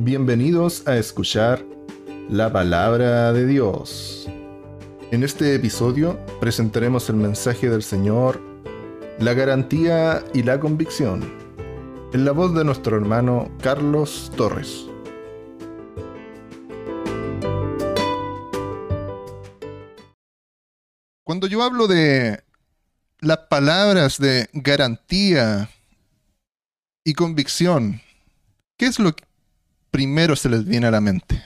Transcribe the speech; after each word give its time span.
Bienvenidos 0.00 0.86
a 0.86 0.96
escuchar 0.96 1.64
la 2.30 2.52
palabra 2.52 3.32
de 3.32 3.46
Dios. 3.46 4.28
En 5.10 5.24
este 5.24 5.56
episodio 5.56 6.24
presentaremos 6.38 7.10
el 7.10 7.16
mensaje 7.16 7.68
del 7.68 7.82
Señor, 7.82 8.40
la 9.18 9.34
garantía 9.34 10.22
y 10.32 10.44
la 10.44 10.60
convicción, 10.60 11.28
en 12.12 12.24
la 12.24 12.30
voz 12.30 12.54
de 12.54 12.62
nuestro 12.62 12.96
hermano 12.96 13.50
Carlos 13.60 14.30
Torres. 14.36 14.86
Cuando 21.24 21.48
yo 21.48 21.60
hablo 21.64 21.88
de 21.88 22.44
las 23.18 23.38
palabras 23.50 24.18
de 24.18 24.48
garantía 24.52 25.68
y 27.02 27.14
convicción, 27.14 28.00
¿qué 28.76 28.86
es 28.86 29.00
lo 29.00 29.12
que 29.12 29.27
primero 29.90 30.36
se 30.36 30.48
les 30.48 30.64
viene 30.64 30.86
a 30.86 30.90
la 30.90 31.00
mente? 31.00 31.42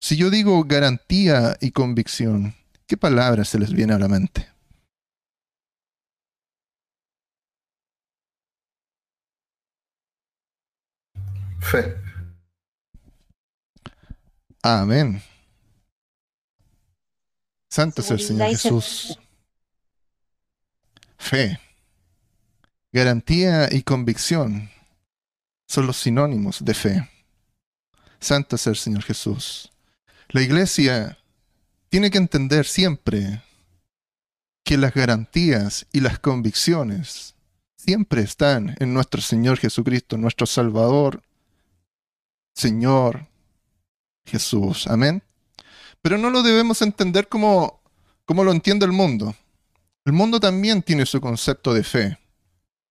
Si 0.00 0.16
yo 0.16 0.30
digo 0.30 0.62
garantía 0.64 1.56
y 1.60 1.72
convicción, 1.72 2.54
¿qué 2.86 2.96
palabras 2.96 3.48
se 3.48 3.58
les 3.58 3.72
viene 3.72 3.94
a 3.94 3.98
la 3.98 4.08
mente? 4.08 4.48
Fe. 11.60 11.96
Amén. 14.62 15.22
Santo 17.68 18.00
es 18.00 18.10
el 18.10 18.20
Señor 18.20 18.48
Jesús. 18.50 19.18
Fe, 21.18 21.58
garantía 22.92 23.68
y 23.72 23.82
convicción 23.82 24.70
son 25.66 25.86
los 25.86 25.96
sinónimos 25.96 26.64
de 26.64 26.74
fe. 26.74 27.10
Santo 28.20 28.56
es 28.56 28.66
el 28.66 28.76
Señor 28.76 29.02
Jesús. 29.02 29.72
La 30.28 30.42
iglesia 30.42 31.18
tiene 31.88 32.10
que 32.10 32.18
entender 32.18 32.66
siempre 32.66 33.42
que 34.64 34.76
las 34.76 34.94
garantías 34.94 35.86
y 35.92 36.00
las 36.00 36.18
convicciones 36.18 37.34
siempre 37.76 38.22
están 38.22 38.74
en 38.80 38.92
nuestro 38.92 39.20
Señor 39.20 39.58
Jesucristo, 39.58 40.16
nuestro 40.16 40.46
Salvador, 40.46 41.22
Señor 42.52 43.28
Jesús. 44.24 44.88
Amén. 44.88 45.22
Pero 46.02 46.18
no 46.18 46.30
lo 46.30 46.42
debemos 46.42 46.82
entender 46.82 47.28
como, 47.28 47.80
como 48.24 48.42
lo 48.42 48.50
entiende 48.50 48.86
el 48.86 48.92
mundo. 48.92 49.36
El 50.04 50.12
mundo 50.12 50.40
también 50.40 50.82
tiene 50.82 51.06
su 51.06 51.20
concepto 51.20 51.74
de 51.74 51.84
fe, 51.84 52.18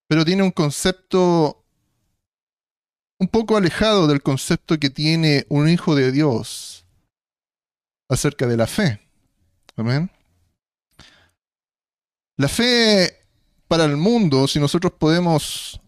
pero 0.08 0.24
tiene 0.24 0.44
un 0.44 0.52
concepto 0.52 1.65
un 3.20 3.28
poco 3.28 3.58
alejado 3.58 4.08
del 4.08 4.22
concepto 4.22 4.78
que 4.80 4.90
tiene 4.90 5.46
un 5.50 5.70
hijo 5.70 5.96
de 5.96 6.12
Dios 6.12 6.86
acerca 8.10 8.48
de 8.48 8.58
la 8.58 8.68
fe. 8.68 9.00
Amén. 9.76 10.10
La 12.38 12.48
fe 12.48 13.22
para 13.68 13.86
el 13.86 13.98
mundo, 13.98 14.48
si 14.48 14.60
nosotros 14.60 14.94
podemos 14.98 15.80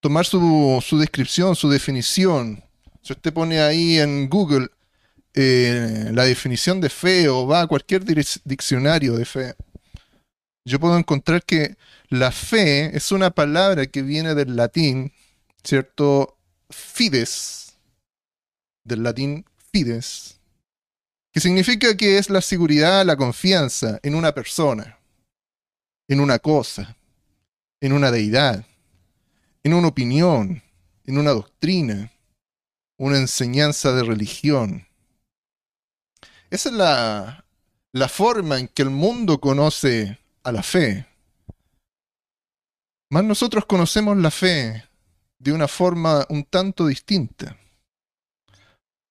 tomar 0.00 0.26
su, 0.26 0.82
descripción, 0.98 1.56
su 1.56 1.70
definición, 1.70 2.62
si 3.02 3.12
usted 3.12 3.32
pone 3.32 3.60
ahí 3.60 3.98
en 3.98 4.28
Google 4.28 4.68
eh, 5.34 6.10
la 6.12 6.24
definición 6.24 6.80
de 6.80 6.90
fe 6.90 7.28
o 7.28 7.46
va 7.46 7.62
a 7.62 7.66
cualquier 7.66 8.04
diccionario 8.44 9.16
de 9.16 9.24
fe, 9.24 9.54
yo 10.66 10.80
puedo 10.80 10.98
encontrar 10.98 11.44
que 11.44 11.76
la 12.08 12.32
fe 12.32 12.96
es 12.96 13.12
una 13.12 13.30
palabra 13.30 13.86
que 13.86 14.02
viene 14.02 14.34
del 14.34 14.56
latín, 14.56 15.12
¿cierto? 15.64 16.38
Fides, 16.70 17.76
del 18.84 19.02
latín 19.02 19.44
fides, 19.72 20.40
que 21.32 21.40
significa 21.40 21.96
que 21.96 22.18
es 22.18 22.30
la 22.30 22.40
seguridad, 22.40 23.04
la 23.04 23.16
confianza 23.16 23.98
en 24.02 24.14
una 24.14 24.32
persona, 24.32 24.98
en 26.08 26.20
una 26.20 26.38
cosa, 26.38 26.96
en 27.80 27.92
una 27.92 28.10
deidad, 28.10 28.64
en 29.62 29.74
una 29.74 29.88
opinión, 29.88 30.62
en 31.04 31.18
una 31.18 31.30
doctrina, 31.30 32.12
una 32.98 33.18
enseñanza 33.18 33.92
de 33.92 34.04
religión. 34.04 34.86
Esa 36.50 36.68
es 36.68 36.74
la, 36.74 37.44
la 37.92 38.08
forma 38.08 38.58
en 38.58 38.68
que 38.68 38.82
el 38.82 38.90
mundo 38.90 39.40
conoce 39.40 40.18
a 40.44 40.52
la 40.52 40.62
fe. 40.62 41.06
Más 43.10 43.24
nosotros 43.24 43.66
conocemos 43.66 44.16
la 44.16 44.30
fe 44.30 44.84
de 45.44 45.52
una 45.52 45.68
forma 45.68 46.24
un 46.30 46.42
tanto 46.44 46.86
distinta. 46.86 47.58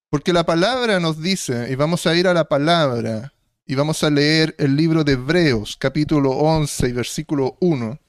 Porque 0.10 0.34
la 0.34 0.44
palabra 0.44 1.00
nos 1.00 1.22
dice, 1.22 1.72
y 1.72 1.76
vamos 1.76 2.08
a 2.08 2.16
ir 2.16 2.28
a 2.28 2.34
la 2.34 2.50
palabra, 2.50 3.34
y 3.68 3.76
vamos 3.76 4.04
a 4.04 4.10
leer 4.10 4.56
el 4.58 4.76
libro 4.76 5.04
de 5.04 5.14
Hebreos, 5.14 5.78
capítulo 5.78 6.32
11 6.32 6.90
y 6.90 6.92
versículo 6.92 7.56
1, 7.60 8.00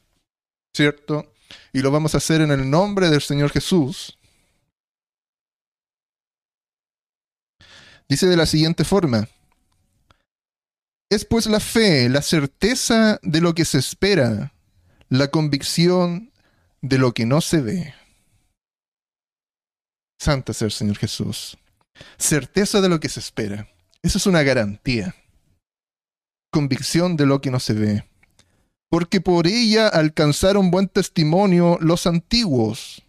¿cierto? 0.74 1.34
Y 1.74 1.80
lo 1.80 1.90
vamos 1.90 2.14
a 2.14 2.18
hacer 2.18 2.40
en 2.40 2.50
el 2.50 2.68
nombre 2.68 3.10
del 3.10 3.20
Señor 3.20 3.50
Jesús. 3.50 4.18
Dice 8.08 8.26
de 8.26 8.38
la 8.38 8.46
siguiente 8.46 8.84
forma, 8.84 9.28
es 11.10 11.26
pues 11.26 11.44
la 11.44 11.60
fe, 11.60 12.08
la 12.08 12.22
certeza 12.22 13.20
de 13.22 13.42
lo 13.42 13.54
que 13.54 13.66
se 13.66 13.78
espera, 13.78 14.54
la 15.10 15.28
convicción 15.28 16.32
de 16.80 16.96
lo 16.96 17.12
que 17.12 17.26
no 17.26 17.42
se 17.42 17.60
ve. 17.60 17.94
Santa 20.24 20.54
sea 20.54 20.64
el 20.66 20.72
Señor 20.72 20.96
Jesús. 20.96 21.58
Certeza 22.16 22.80
de 22.80 22.88
lo 22.88 22.98
que 22.98 23.10
se 23.10 23.20
espera. 23.20 23.68
Eso 24.02 24.16
es 24.16 24.26
una 24.26 24.42
garantía. 24.42 25.14
Convicción 26.50 27.16
de 27.16 27.26
lo 27.26 27.42
que 27.42 27.50
no 27.50 27.60
se 27.60 27.74
ve. 27.74 28.04
Porque 28.88 29.20
por 29.20 29.46
ella 29.46 29.86
alcanzaron 29.88 30.70
buen 30.70 30.88
testimonio 30.88 31.76
los 31.80 32.06
antiguos. 32.06 33.02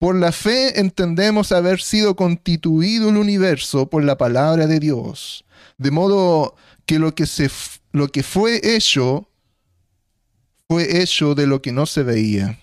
Por 0.00 0.16
la 0.16 0.32
fe 0.32 0.80
entendemos 0.80 1.52
haber 1.52 1.80
sido 1.80 2.16
constituido 2.16 3.10
el 3.10 3.16
universo 3.16 3.88
por 3.88 4.02
la 4.02 4.18
palabra 4.18 4.66
de 4.66 4.80
Dios. 4.80 5.44
De 5.78 5.92
modo 5.92 6.56
que 6.84 6.98
lo 6.98 7.14
que, 7.14 7.26
se, 7.26 7.48
lo 7.92 8.08
que 8.08 8.24
fue 8.24 8.60
hecho 8.64 9.28
fue 10.68 11.00
hecho 11.00 11.36
de 11.36 11.46
lo 11.46 11.62
que 11.62 11.70
no 11.70 11.86
se 11.86 12.02
veía. 12.02 12.58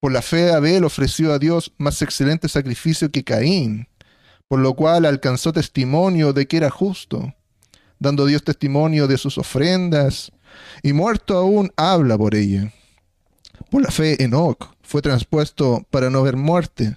Por 0.00 0.12
la 0.12 0.22
fe 0.22 0.52
Abel 0.52 0.84
ofreció 0.84 1.32
a 1.32 1.38
Dios 1.38 1.72
más 1.76 2.02
excelente 2.02 2.48
sacrificio 2.48 3.10
que 3.10 3.24
Caín, 3.24 3.88
por 4.46 4.60
lo 4.60 4.74
cual 4.74 5.04
alcanzó 5.04 5.52
testimonio 5.52 6.32
de 6.32 6.46
que 6.46 6.56
era 6.56 6.70
justo, 6.70 7.34
dando 7.98 8.24
Dios 8.26 8.44
testimonio 8.44 9.08
de 9.08 9.18
sus 9.18 9.38
ofrendas, 9.38 10.30
y 10.82 10.92
muerto 10.92 11.36
aún 11.36 11.72
habla 11.76 12.16
por 12.16 12.34
ella. 12.34 12.72
Por 13.70 13.82
la 13.82 13.90
fe 13.90 14.22
Enoch 14.22 14.72
fue 14.82 15.02
transpuesto 15.02 15.84
para 15.90 16.10
no 16.10 16.22
ver 16.22 16.36
muerte, 16.36 16.96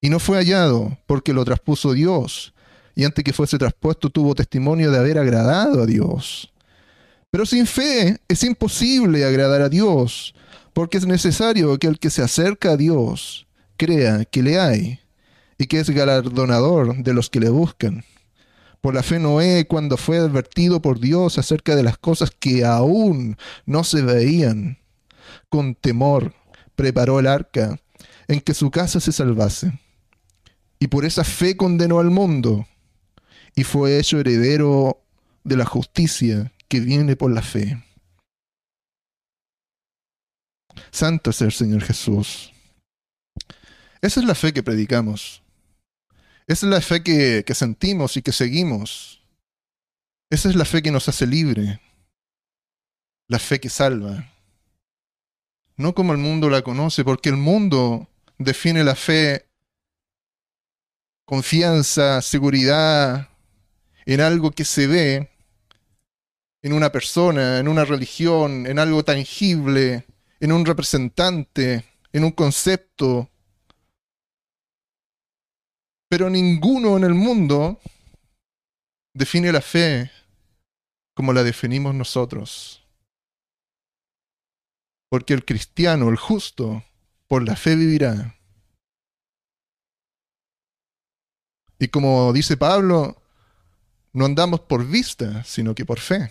y 0.00 0.10
no 0.10 0.18
fue 0.18 0.38
hallado 0.38 0.98
porque 1.06 1.32
lo 1.32 1.44
traspuso 1.44 1.92
Dios, 1.92 2.52
y 2.96 3.04
antes 3.04 3.24
que 3.24 3.32
fuese 3.32 3.58
traspuesto 3.58 4.10
tuvo 4.10 4.34
testimonio 4.34 4.90
de 4.90 4.98
haber 4.98 5.18
agradado 5.18 5.82
a 5.82 5.86
Dios. 5.86 6.51
Pero 7.32 7.46
sin 7.46 7.66
fe 7.66 8.20
es 8.28 8.44
imposible 8.44 9.24
agradar 9.24 9.62
a 9.62 9.70
Dios, 9.70 10.34
porque 10.74 10.98
es 10.98 11.06
necesario 11.06 11.78
que 11.78 11.86
el 11.86 11.98
que 11.98 12.10
se 12.10 12.22
acerca 12.22 12.72
a 12.72 12.76
Dios 12.76 13.46
crea 13.78 14.26
que 14.26 14.42
le 14.42 14.60
hay 14.60 15.00
y 15.56 15.64
que 15.64 15.80
es 15.80 15.88
galardonador 15.88 17.02
de 17.02 17.14
los 17.14 17.30
que 17.30 17.40
le 17.40 17.48
buscan. 17.48 18.04
Por 18.82 18.94
la 18.94 19.02
fe 19.02 19.18
Noé, 19.18 19.66
cuando 19.66 19.96
fue 19.96 20.18
advertido 20.18 20.82
por 20.82 21.00
Dios 21.00 21.38
acerca 21.38 21.74
de 21.74 21.82
las 21.82 21.96
cosas 21.96 22.30
que 22.38 22.66
aún 22.66 23.38
no 23.64 23.82
se 23.82 24.02
veían, 24.02 24.78
con 25.48 25.74
temor 25.74 26.34
preparó 26.76 27.18
el 27.18 27.26
arca 27.26 27.80
en 28.28 28.42
que 28.42 28.52
su 28.52 28.70
casa 28.70 29.00
se 29.00 29.10
salvase. 29.10 29.72
Y 30.78 30.88
por 30.88 31.06
esa 31.06 31.24
fe 31.24 31.56
condenó 31.56 31.98
al 31.98 32.10
mundo 32.10 32.66
y 33.56 33.64
fue 33.64 33.98
hecho 33.98 34.20
heredero 34.20 35.00
de 35.44 35.56
la 35.56 35.64
justicia 35.64 36.52
que 36.72 36.80
viene 36.80 37.16
por 37.16 37.30
la 37.30 37.42
fe. 37.42 37.84
Santo 40.90 41.28
es 41.28 41.42
el 41.42 41.52
Señor 41.52 41.82
Jesús. 41.82 42.50
Esa 44.00 44.20
es 44.20 44.24
la 44.24 44.34
fe 44.34 44.54
que 44.54 44.62
predicamos. 44.62 45.42
Esa 46.46 46.64
es 46.64 46.72
la 46.72 46.80
fe 46.80 47.02
que, 47.02 47.44
que, 47.46 47.54
sentimos 47.54 48.16
y 48.16 48.22
que 48.22 48.32
seguimos. 48.32 49.22
Esa 50.30 50.48
es 50.48 50.56
la 50.56 50.64
fe 50.64 50.80
que 50.80 50.90
nos 50.90 51.10
hace 51.10 51.26
libre. 51.26 51.78
La 53.28 53.38
fe 53.38 53.60
que 53.60 53.68
salva. 53.68 54.32
No 55.76 55.94
como 55.94 56.12
el 56.12 56.18
mundo 56.18 56.48
la 56.48 56.62
conoce, 56.62 57.04
porque 57.04 57.28
el 57.28 57.36
mundo 57.36 58.08
define 58.38 58.82
la 58.82 58.94
fe 58.94 59.46
confianza, 61.26 62.22
seguridad, 62.22 63.28
en 64.06 64.22
algo 64.22 64.52
que 64.52 64.64
se 64.64 64.86
ve, 64.86 65.31
en 66.62 66.72
una 66.72 66.92
persona, 66.92 67.58
en 67.58 67.68
una 67.68 67.84
religión, 67.84 68.66
en 68.66 68.78
algo 68.78 69.04
tangible, 69.04 70.06
en 70.38 70.52
un 70.52 70.64
representante, 70.64 71.84
en 72.12 72.24
un 72.24 72.30
concepto. 72.30 73.28
Pero 76.08 76.30
ninguno 76.30 76.96
en 76.96 77.04
el 77.04 77.14
mundo 77.14 77.80
define 79.12 79.50
la 79.50 79.60
fe 79.60 80.10
como 81.14 81.32
la 81.32 81.42
definimos 81.42 81.94
nosotros. 81.94 82.86
Porque 85.10 85.34
el 85.34 85.44
cristiano, 85.44 86.08
el 86.08 86.16
justo, 86.16 86.84
por 87.28 87.46
la 87.46 87.56
fe 87.56 87.76
vivirá. 87.76 88.36
Y 91.78 91.88
como 91.88 92.32
dice 92.32 92.56
Pablo, 92.56 93.20
no 94.12 94.24
andamos 94.24 94.60
por 94.60 94.86
vista, 94.86 95.42
sino 95.44 95.74
que 95.74 95.84
por 95.84 95.98
fe. 95.98 96.30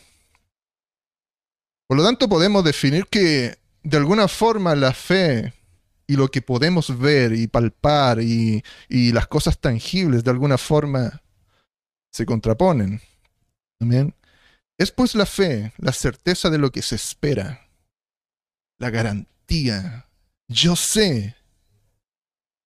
Por 1.92 1.98
lo 1.98 2.06
tanto, 2.06 2.30
podemos 2.30 2.64
definir 2.64 3.06
que 3.08 3.60
de 3.84 3.98
alguna 3.98 4.30
forma 4.30 4.76
la 4.76 4.94
fe 4.94 5.54
y 6.08 6.16
lo 6.16 6.32
que 6.32 6.42
podemos 6.42 6.98
ver 6.98 7.34
y 7.34 7.48
palpar 7.48 8.22
y, 8.22 8.64
y 8.88 9.12
las 9.12 9.28
cosas 9.28 9.60
tangibles 9.60 10.24
de 10.24 10.32
alguna 10.32 10.58
forma 10.58 11.22
se 12.10 12.26
contraponen. 12.26 13.02
Amén. 13.82 14.16
Es 14.78 14.90
pues 14.94 15.16
la 15.16 15.26
fe, 15.26 15.74
la 15.80 15.92
certeza 15.92 16.50
de 16.50 16.60
lo 16.60 16.72
que 16.72 16.82
se 16.82 16.96
espera, 16.96 17.68
la 18.80 18.90
garantía. 18.90 20.08
Yo 20.48 20.78
sé 20.78 21.36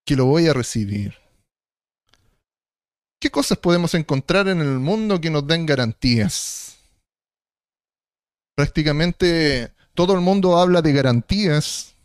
que 0.06 0.16
lo 0.16 0.26
voy 0.26 0.46
a 0.46 0.54
recibir. 0.54 1.16
¿Qué 3.20 3.32
cosas 3.32 3.58
podemos 3.58 3.96
encontrar 3.96 4.48
en 4.50 4.62
el 4.62 4.78
mundo 4.78 5.20
que 5.20 5.32
nos 5.32 5.48
den 5.48 5.66
garantías? 5.66 6.75
Prácticamente 8.56 9.74
todo 9.94 10.14
el 10.14 10.22
mundo 10.22 10.58
habla 10.58 10.82
de 10.82 10.94
garantías, 10.94 11.96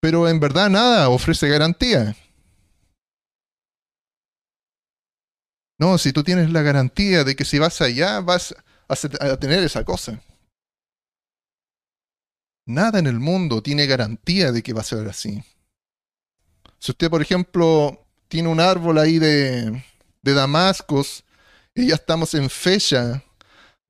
pero 0.00 0.28
en 0.28 0.40
verdad 0.40 0.70
nada 0.70 1.08
ofrece 1.10 1.48
garantía. 1.48 2.16
No, 5.78 5.98
si 5.98 6.12
tú 6.12 6.22
tienes 6.22 6.50
la 6.50 6.62
garantía 6.62 7.24
de 7.24 7.36
que 7.36 7.44
si 7.44 7.58
vas 7.58 7.80
allá 7.80 8.20
vas 8.20 8.54
a 8.88 9.36
tener 9.38 9.62
esa 9.62 9.84
cosa. 9.84 10.22
Nada 12.66 12.98
en 12.98 13.06
el 13.06 13.18
mundo 13.18 13.62
tiene 13.62 13.86
garantía 13.86 14.52
de 14.52 14.62
que 14.62 14.72
va 14.72 14.80
a 14.80 14.84
ser 14.84 15.08
así. 15.08 15.42
Si 16.78 16.92
usted, 16.92 17.10
por 17.10 17.20
ejemplo, 17.20 18.06
tiene 18.28 18.48
un 18.48 18.60
árbol 18.60 18.98
ahí 18.98 19.18
de, 19.18 19.84
de 20.22 20.34
damascos 20.34 21.24
y 21.74 21.88
ya 21.88 21.94
estamos 21.94 22.34
en 22.34 22.48
fecha 22.48 23.22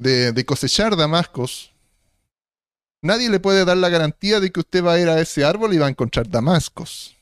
de, 0.00 0.44
cosechar 0.47 0.97
damascos, 0.97 1.73
nadie 3.02 3.29
le 3.29 3.38
puede 3.38 3.64
dar 3.64 3.76
la 3.76 3.91
garantía 3.91 4.41
de 4.41 4.50
que 4.50 4.61
usted 4.61 4.82
va 4.82 4.94
a 4.94 5.00
ir 5.00 5.08
a 5.08 5.20
ese 5.20 5.44
árbol 5.44 5.75
y 5.75 5.79
va 5.79 5.87
a 5.87 5.91
encontrar 5.91 6.29
damascos. 6.29 7.17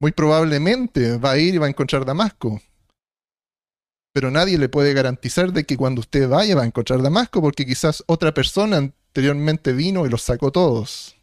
Muy 0.00 0.12
probablemente 0.12 1.18
va 1.18 1.32
a 1.32 1.38
ir 1.38 1.54
y 1.54 1.58
va 1.58 1.66
a 1.66 1.68
encontrar 1.68 2.04
damasco. 2.04 2.60
Pero 4.14 4.30
nadie 4.30 4.58
le 4.58 4.68
puede 4.68 4.94
garantizar 4.94 5.52
de 5.52 5.64
que 5.64 5.76
cuando 5.76 6.00
usted 6.00 6.28
vaya 6.28 6.56
va 6.56 6.62
a 6.62 6.66
encontrar 6.66 7.02
damasco 7.02 7.40
porque 7.40 7.66
quizás 7.66 8.02
otra 8.06 8.32
persona 8.32 8.78
anteriormente 8.78 9.72
vino 9.72 10.06
y 10.06 10.08
los 10.08 10.22
sacó 10.22 10.50
todos. 10.50 11.14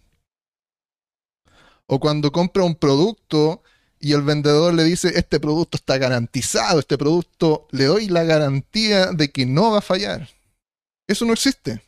O 1.87 1.99
cuando 1.99 2.31
compra 2.31 2.63
un 2.63 2.75
producto 2.75 3.63
y 3.99 4.13
el 4.13 4.21
vendedor 4.21 4.73
le 4.73 4.83
dice, 4.83 5.11
este 5.15 5.39
producto 5.39 5.77
está 5.77 5.97
garantizado, 5.97 6.79
este 6.79 6.97
producto 6.97 7.67
le 7.71 7.85
doy 7.85 8.07
la 8.07 8.23
garantía 8.23 9.07
de 9.07 9.29
que 9.29 9.45
no 9.45 9.71
va 9.71 9.79
a 9.79 9.81
fallar. 9.81 10.29
Eso 11.07 11.25
no 11.25 11.33
existe. 11.33 11.81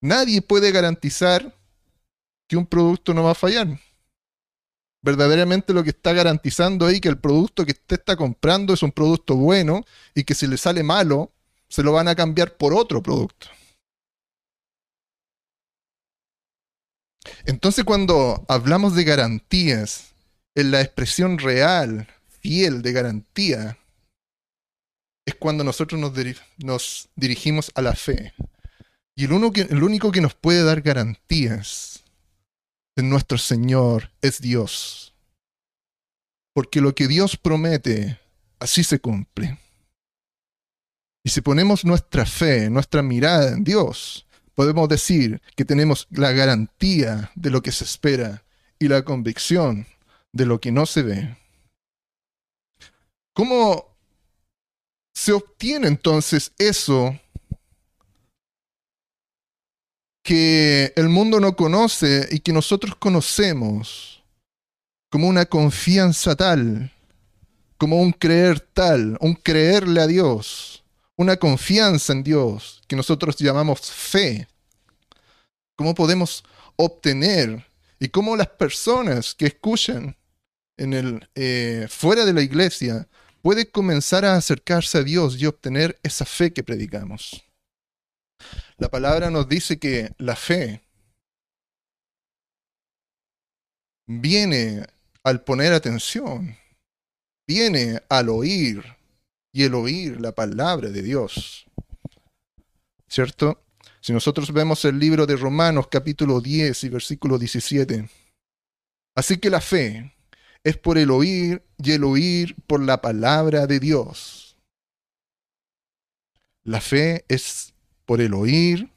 Nadie 0.00 0.40
puede 0.40 0.72
garantizar 0.72 1.54
que 2.48 2.56
un 2.56 2.66
producto 2.66 3.12
no 3.12 3.24
va 3.24 3.32
a 3.32 3.34
fallar. 3.34 3.78
Verdaderamente 5.02 5.72
lo 5.72 5.84
que 5.84 5.90
está 5.90 6.12
garantizando 6.12 6.86
ahí 6.86 7.00
que 7.00 7.08
el 7.08 7.18
producto 7.18 7.64
que 7.64 7.72
usted 7.72 7.98
está 7.98 8.16
comprando 8.16 8.72
es 8.72 8.82
un 8.82 8.92
producto 8.92 9.36
bueno 9.36 9.84
y 10.14 10.24
que 10.24 10.34
si 10.34 10.46
le 10.46 10.56
sale 10.56 10.82
malo, 10.82 11.32
se 11.68 11.82
lo 11.82 11.92
van 11.92 12.08
a 12.08 12.14
cambiar 12.14 12.56
por 12.56 12.74
otro 12.74 13.02
producto. 13.02 13.48
Entonces 17.44 17.84
cuando 17.84 18.44
hablamos 18.48 18.94
de 18.94 19.04
garantías, 19.04 20.10
en 20.54 20.70
la 20.70 20.80
expresión 20.80 21.38
real, 21.38 22.08
fiel 22.40 22.82
de 22.82 22.92
garantía, 22.92 23.78
es 25.24 25.34
cuando 25.34 25.64
nosotros 25.64 26.00
nos, 26.58 27.08
dirigimos 27.14 27.70
a 27.74 27.82
la 27.82 27.94
fe. 27.94 28.32
Y 29.14 29.24
el, 29.24 29.32
el 29.32 29.82
único 29.82 30.12
que 30.12 30.20
nos 30.20 30.34
puede 30.34 30.64
dar 30.64 30.80
garantías 30.80 32.02
de 32.96 33.02
nuestro 33.02 33.38
Señor 33.38 34.10
es 34.22 34.40
Dios. 34.40 35.14
Porque 36.52 36.80
lo 36.80 36.94
que 36.94 37.06
Dios 37.06 37.36
promete, 37.36 38.18
así 38.58 38.82
se 38.82 38.98
cumple. 38.98 39.58
Y 41.22 41.30
si 41.30 41.42
ponemos 41.42 41.84
nuestra 41.84 42.24
fe, 42.24 42.70
nuestra 42.70 43.02
mirada 43.02 43.50
en 43.50 43.62
Dios, 43.62 44.26
podemos 44.60 44.90
decir 44.90 45.40
que 45.56 45.64
tenemos 45.64 46.06
la 46.10 46.32
garantía 46.32 47.32
de 47.34 47.48
lo 47.48 47.62
que 47.62 47.72
se 47.72 47.84
espera 47.84 48.44
y 48.78 48.88
la 48.88 49.06
convicción 49.06 49.86
de 50.32 50.44
lo 50.44 50.60
que 50.60 50.70
no 50.70 50.84
se 50.84 51.02
ve. 51.02 51.38
¿Cómo 53.32 53.96
se 55.14 55.32
obtiene 55.32 55.88
entonces 55.88 56.52
eso 56.58 57.18
que 60.22 60.92
el 60.94 61.08
mundo 61.08 61.40
no 61.40 61.56
conoce 61.56 62.28
y 62.30 62.40
que 62.40 62.52
nosotros 62.52 62.96
conocemos 62.96 64.22
como 65.10 65.26
una 65.26 65.46
confianza 65.46 66.36
tal, 66.36 66.92
como 67.78 67.98
un 68.02 68.12
creer 68.12 68.60
tal, 68.60 69.16
un 69.22 69.36
creerle 69.36 70.02
a 70.02 70.06
Dios, 70.06 70.84
una 71.16 71.38
confianza 71.38 72.12
en 72.12 72.22
Dios 72.22 72.82
que 72.86 72.96
nosotros 72.96 73.36
llamamos 73.36 73.80
fe. 73.82 74.49
¿Cómo 75.80 75.94
podemos 75.94 76.44
obtener 76.76 77.64
y 77.98 78.10
cómo 78.10 78.36
las 78.36 78.48
personas 78.48 79.34
que 79.34 79.46
escuchan 79.46 80.14
en 80.76 80.92
el, 80.92 81.30
eh, 81.34 81.86
fuera 81.88 82.26
de 82.26 82.34
la 82.34 82.42
iglesia 82.42 83.08
pueden 83.40 83.64
comenzar 83.64 84.26
a 84.26 84.36
acercarse 84.36 84.98
a 84.98 85.02
Dios 85.02 85.40
y 85.40 85.46
obtener 85.46 85.98
esa 86.02 86.26
fe 86.26 86.52
que 86.52 86.62
predicamos? 86.62 87.48
La 88.76 88.90
palabra 88.90 89.30
nos 89.30 89.48
dice 89.48 89.78
que 89.78 90.12
la 90.18 90.36
fe 90.36 90.82
viene 94.06 94.84
al 95.24 95.42
poner 95.44 95.72
atención, 95.72 96.58
viene 97.48 98.02
al 98.10 98.28
oír 98.28 98.84
y 99.50 99.62
el 99.62 99.74
oír 99.74 100.20
la 100.20 100.32
palabra 100.32 100.90
de 100.90 101.00
Dios. 101.00 101.64
¿Cierto? 103.08 103.64
Si 104.00 104.12
nosotros 104.12 104.52
vemos 104.52 104.84
el 104.86 104.98
libro 104.98 105.26
de 105.26 105.36
Romanos 105.36 105.88
capítulo 105.88 106.40
10 106.40 106.84
y 106.84 106.88
versículo 106.88 107.38
17. 107.38 108.08
Así 109.14 109.36
que 109.36 109.50
la 109.50 109.60
fe 109.60 110.14
es 110.64 110.76
por 110.78 110.96
el 110.96 111.10
oír 111.10 111.62
y 111.76 111.92
el 111.92 112.04
oír 112.04 112.56
por 112.66 112.82
la 112.82 113.02
palabra 113.02 113.66
de 113.66 113.78
Dios. 113.78 114.56
La 116.64 116.80
fe 116.80 117.24
es 117.28 117.74
por 118.06 118.20
el 118.22 118.32
oír 118.32 118.90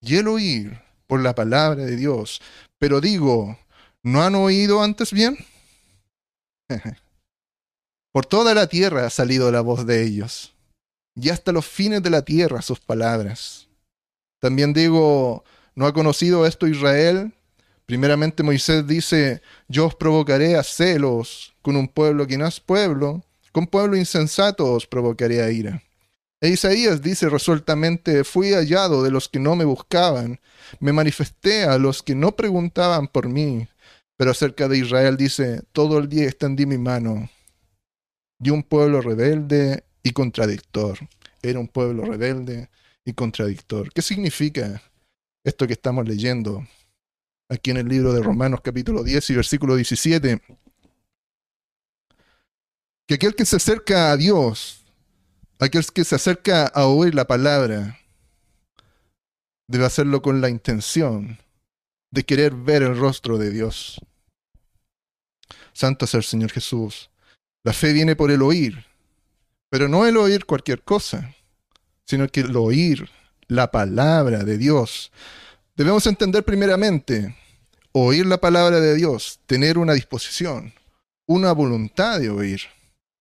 y 0.00 0.16
el 0.16 0.28
oír 0.28 0.80
por 1.06 1.20
la 1.20 1.34
palabra 1.34 1.84
de 1.84 1.96
Dios. 1.96 2.40
Pero 2.78 3.00
digo, 3.02 3.58
¿no 4.02 4.22
han 4.22 4.34
oído 4.34 4.82
antes 4.82 5.12
bien? 5.12 5.36
por 8.12 8.24
toda 8.24 8.54
la 8.54 8.68
tierra 8.68 9.06
ha 9.06 9.10
salido 9.10 9.50
la 9.52 9.60
voz 9.60 9.86
de 9.86 10.02
ellos, 10.02 10.54
y 11.14 11.30
hasta 11.30 11.52
los 11.52 11.66
fines 11.66 12.02
de 12.02 12.10
la 12.10 12.22
tierra 12.22 12.62
sus 12.62 12.80
palabras. 12.80 13.67
También 14.40 14.72
digo, 14.72 15.44
¿no 15.74 15.86
ha 15.86 15.92
conocido 15.92 16.46
esto 16.46 16.66
Israel? 16.66 17.32
Primeramente 17.86 18.42
Moisés 18.42 18.86
dice, 18.86 19.40
yo 19.68 19.86
os 19.86 19.94
provocaré 19.94 20.56
a 20.56 20.62
celos 20.62 21.54
con 21.62 21.76
un 21.76 21.88
pueblo 21.88 22.26
que 22.26 22.36
no 22.38 22.46
es 22.46 22.60
pueblo, 22.60 23.24
con 23.52 23.66
pueblo 23.66 23.96
insensato 23.96 24.72
os 24.72 24.86
provocaré 24.86 25.42
a 25.42 25.50
ira. 25.50 25.82
E 26.40 26.48
Isaías 26.50 27.02
dice 27.02 27.28
resueltamente, 27.28 28.22
fui 28.22 28.52
hallado 28.52 29.02
de 29.02 29.10
los 29.10 29.28
que 29.28 29.40
no 29.40 29.56
me 29.56 29.64
buscaban, 29.64 30.38
me 30.78 30.92
manifesté 30.92 31.64
a 31.64 31.78
los 31.78 32.02
que 32.02 32.14
no 32.14 32.36
preguntaban 32.36 33.08
por 33.08 33.28
mí. 33.28 33.66
Pero 34.16 34.32
acerca 34.32 34.68
de 34.68 34.78
Israel 34.78 35.16
dice, 35.16 35.62
todo 35.72 35.98
el 35.98 36.08
día 36.08 36.24
extendí 36.24 36.66
mi 36.66 36.78
mano. 36.78 37.30
Y 38.40 38.50
un 38.50 38.62
pueblo 38.62 39.00
rebelde 39.00 39.84
y 40.02 40.12
contradictor. 40.12 40.98
Era 41.42 41.58
un 41.58 41.68
pueblo 41.68 42.04
rebelde 42.04 42.68
y 43.08 43.14
contradictor. 43.14 43.92
¿Qué 43.92 44.02
significa 44.02 44.82
esto 45.44 45.66
que 45.66 45.72
estamos 45.72 46.06
leyendo 46.06 46.66
aquí 47.48 47.70
en 47.70 47.78
el 47.78 47.88
libro 47.88 48.12
de 48.12 48.22
Romanos 48.22 48.60
capítulo 48.62 49.02
10 49.02 49.30
y 49.30 49.34
versículo 49.34 49.76
17? 49.76 50.42
Que 53.06 53.14
aquel 53.14 53.34
que 53.34 53.46
se 53.46 53.56
acerca 53.56 54.12
a 54.12 54.16
Dios 54.16 54.78
Aquel 55.60 55.84
que 55.86 56.04
se 56.04 56.14
acerca 56.14 56.68
a 56.68 56.86
oír 56.86 57.16
la 57.16 57.26
palabra 57.26 57.98
debe 59.66 59.84
hacerlo 59.84 60.22
con 60.22 60.40
la 60.40 60.48
intención 60.48 61.38
de 62.12 62.24
querer 62.24 62.54
ver 62.54 62.84
el 62.84 62.96
rostro 62.96 63.38
de 63.38 63.50
Dios. 63.50 64.00
Santo 65.72 66.04
es 66.04 66.14
el 66.14 66.22
Señor 66.22 66.52
Jesús. 66.52 67.10
La 67.64 67.72
fe 67.72 67.92
viene 67.92 68.14
por 68.14 68.30
el 68.30 68.40
oír, 68.42 68.86
pero 69.68 69.88
no 69.88 70.06
el 70.06 70.16
oír 70.16 70.46
cualquier 70.46 70.84
cosa, 70.84 71.34
sino 72.08 72.26
que 72.26 72.40
el 72.40 72.56
oír 72.56 73.10
la 73.48 73.70
palabra 73.70 74.42
de 74.42 74.56
Dios. 74.56 75.12
Debemos 75.76 76.06
entender 76.06 76.42
primeramente, 76.42 77.36
oír 77.92 78.24
la 78.24 78.38
palabra 78.38 78.80
de 78.80 78.94
Dios, 78.94 79.40
tener 79.44 79.76
una 79.76 79.92
disposición, 79.92 80.72
una 81.26 81.52
voluntad 81.52 82.18
de 82.18 82.30
oír. 82.30 82.62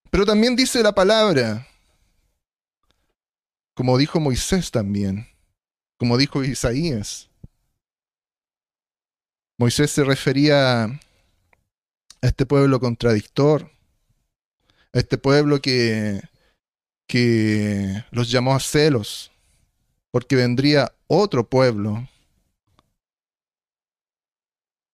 Pero 0.10 0.26
también 0.26 0.56
dice 0.56 0.82
la 0.82 0.96
palabra, 0.96 1.68
como 3.74 3.98
dijo 3.98 4.22
Moisés 4.22 4.72
también, 4.72 5.28
como 5.98 6.18
dijo 6.18 6.42
Isaías. 6.42 7.30
Moisés 9.58 9.92
se 9.92 10.06
refería 10.06 10.84
a 10.86 11.00
este 12.22 12.46
pueblo 12.46 12.80
contradictor, 12.80 13.70
a 14.94 15.00
este 15.00 15.18
pueblo 15.18 15.62
que, 15.62 16.22
que 17.08 18.04
los 18.12 18.30
llamó 18.30 18.56
a 18.56 18.60
celos, 18.60 19.32
porque 20.12 20.36
vendría 20.36 20.94
otro 21.08 21.48
pueblo, 21.48 22.08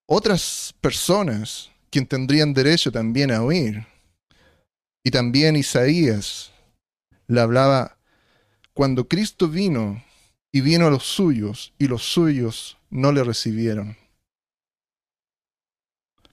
otras 0.06 0.74
personas 0.80 1.70
quien 1.90 2.06
tendrían 2.06 2.54
derecho 2.54 2.90
también 2.90 3.30
a 3.30 3.42
oír. 3.42 3.86
Y 5.04 5.10
también 5.10 5.54
Isaías 5.54 6.52
le 7.26 7.40
hablaba 7.40 7.98
cuando 8.72 9.06
Cristo 9.06 9.48
vino 9.48 10.02
y 10.50 10.60
vino 10.60 10.86
a 10.86 10.90
los 10.90 11.04
suyos 11.04 11.72
y 11.78 11.86
los 11.86 12.02
suyos 12.02 12.78
no 12.90 13.12
le 13.12 13.22
recibieron. 13.22 13.96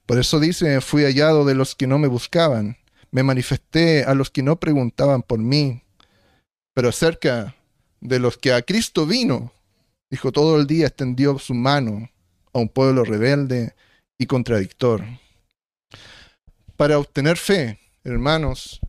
Por 0.06 0.20
eso 0.20 0.40
dice, 0.40 0.82
fui 0.82 1.04
hallado 1.04 1.46
de 1.46 1.56
los 1.56 1.76
que 1.76 1.88
no 1.88 1.98
me 1.98 2.08
buscaban, 2.08 2.78
me 3.12 3.24
manifesté 3.24 4.03
a 4.03 4.13
los 4.13 4.30
que 4.30 4.44
no 4.44 4.60
preguntaban 4.60 5.22
por 5.22 5.39
mí, 5.39 5.84
pero 6.74 6.89
acerca 6.89 7.56
de 8.00 8.20
los 8.20 8.38
que 8.38 8.53
a 8.53 8.62
Cristo 8.62 9.06
vino, 9.06 9.51
dijo 10.10 10.32
todo 10.32 10.58
el 10.58 10.68
día 10.68 10.88
extendió 10.88 11.38
su 11.39 11.53
mano 11.53 12.10
a 12.53 12.60
un 12.60 12.70
pueblo 12.70 13.03
rebelde 13.03 13.75
y 14.18 14.25
contradictor. 14.25 15.03
Para 16.77 16.98
obtener 16.98 17.38
fe, 17.38 17.80
hermanos, 18.03 18.80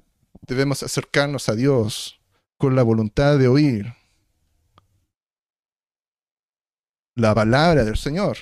debemos 0.47 0.83
acercarnos 0.83 1.49
a 1.49 1.55
Dios 1.55 2.21
con 2.57 2.77
la 2.77 2.83
voluntad 2.83 3.39
de 3.39 3.49
oír 3.49 3.93
la 7.15 7.35
palabra 7.35 7.85
del 7.85 7.97
Señor. 7.97 8.39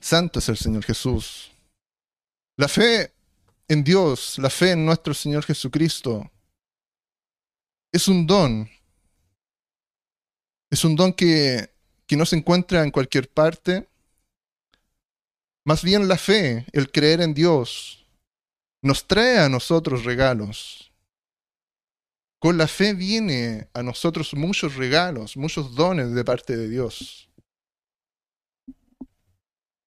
Santo 0.00 0.38
es 0.38 0.48
el 0.48 0.56
Señor 0.56 0.84
Jesús. 0.84 1.52
La 2.56 2.68
fe 2.68 3.13
en 3.68 3.84
Dios, 3.84 4.38
la 4.38 4.50
fe 4.50 4.72
en 4.72 4.84
nuestro 4.84 5.14
Señor 5.14 5.44
Jesucristo, 5.44 6.30
es 7.92 8.08
un 8.08 8.26
don. 8.26 8.68
Es 10.70 10.84
un 10.84 10.96
don 10.96 11.12
que, 11.12 11.70
que 12.06 12.16
no 12.16 12.26
se 12.26 12.36
encuentra 12.36 12.82
en 12.82 12.90
cualquier 12.90 13.28
parte. 13.30 13.88
Más 15.64 15.82
bien 15.82 16.08
la 16.08 16.18
fe, 16.18 16.66
el 16.72 16.90
creer 16.90 17.20
en 17.20 17.32
Dios, 17.32 18.04
nos 18.82 19.06
trae 19.06 19.38
a 19.38 19.48
nosotros 19.48 20.04
regalos. 20.04 20.92
Con 22.38 22.58
la 22.58 22.68
fe 22.68 22.92
viene 22.92 23.68
a 23.72 23.82
nosotros 23.82 24.34
muchos 24.34 24.74
regalos, 24.74 25.36
muchos 25.36 25.74
dones 25.74 26.12
de 26.12 26.24
parte 26.24 26.54
de 26.56 26.68
Dios. 26.68 27.30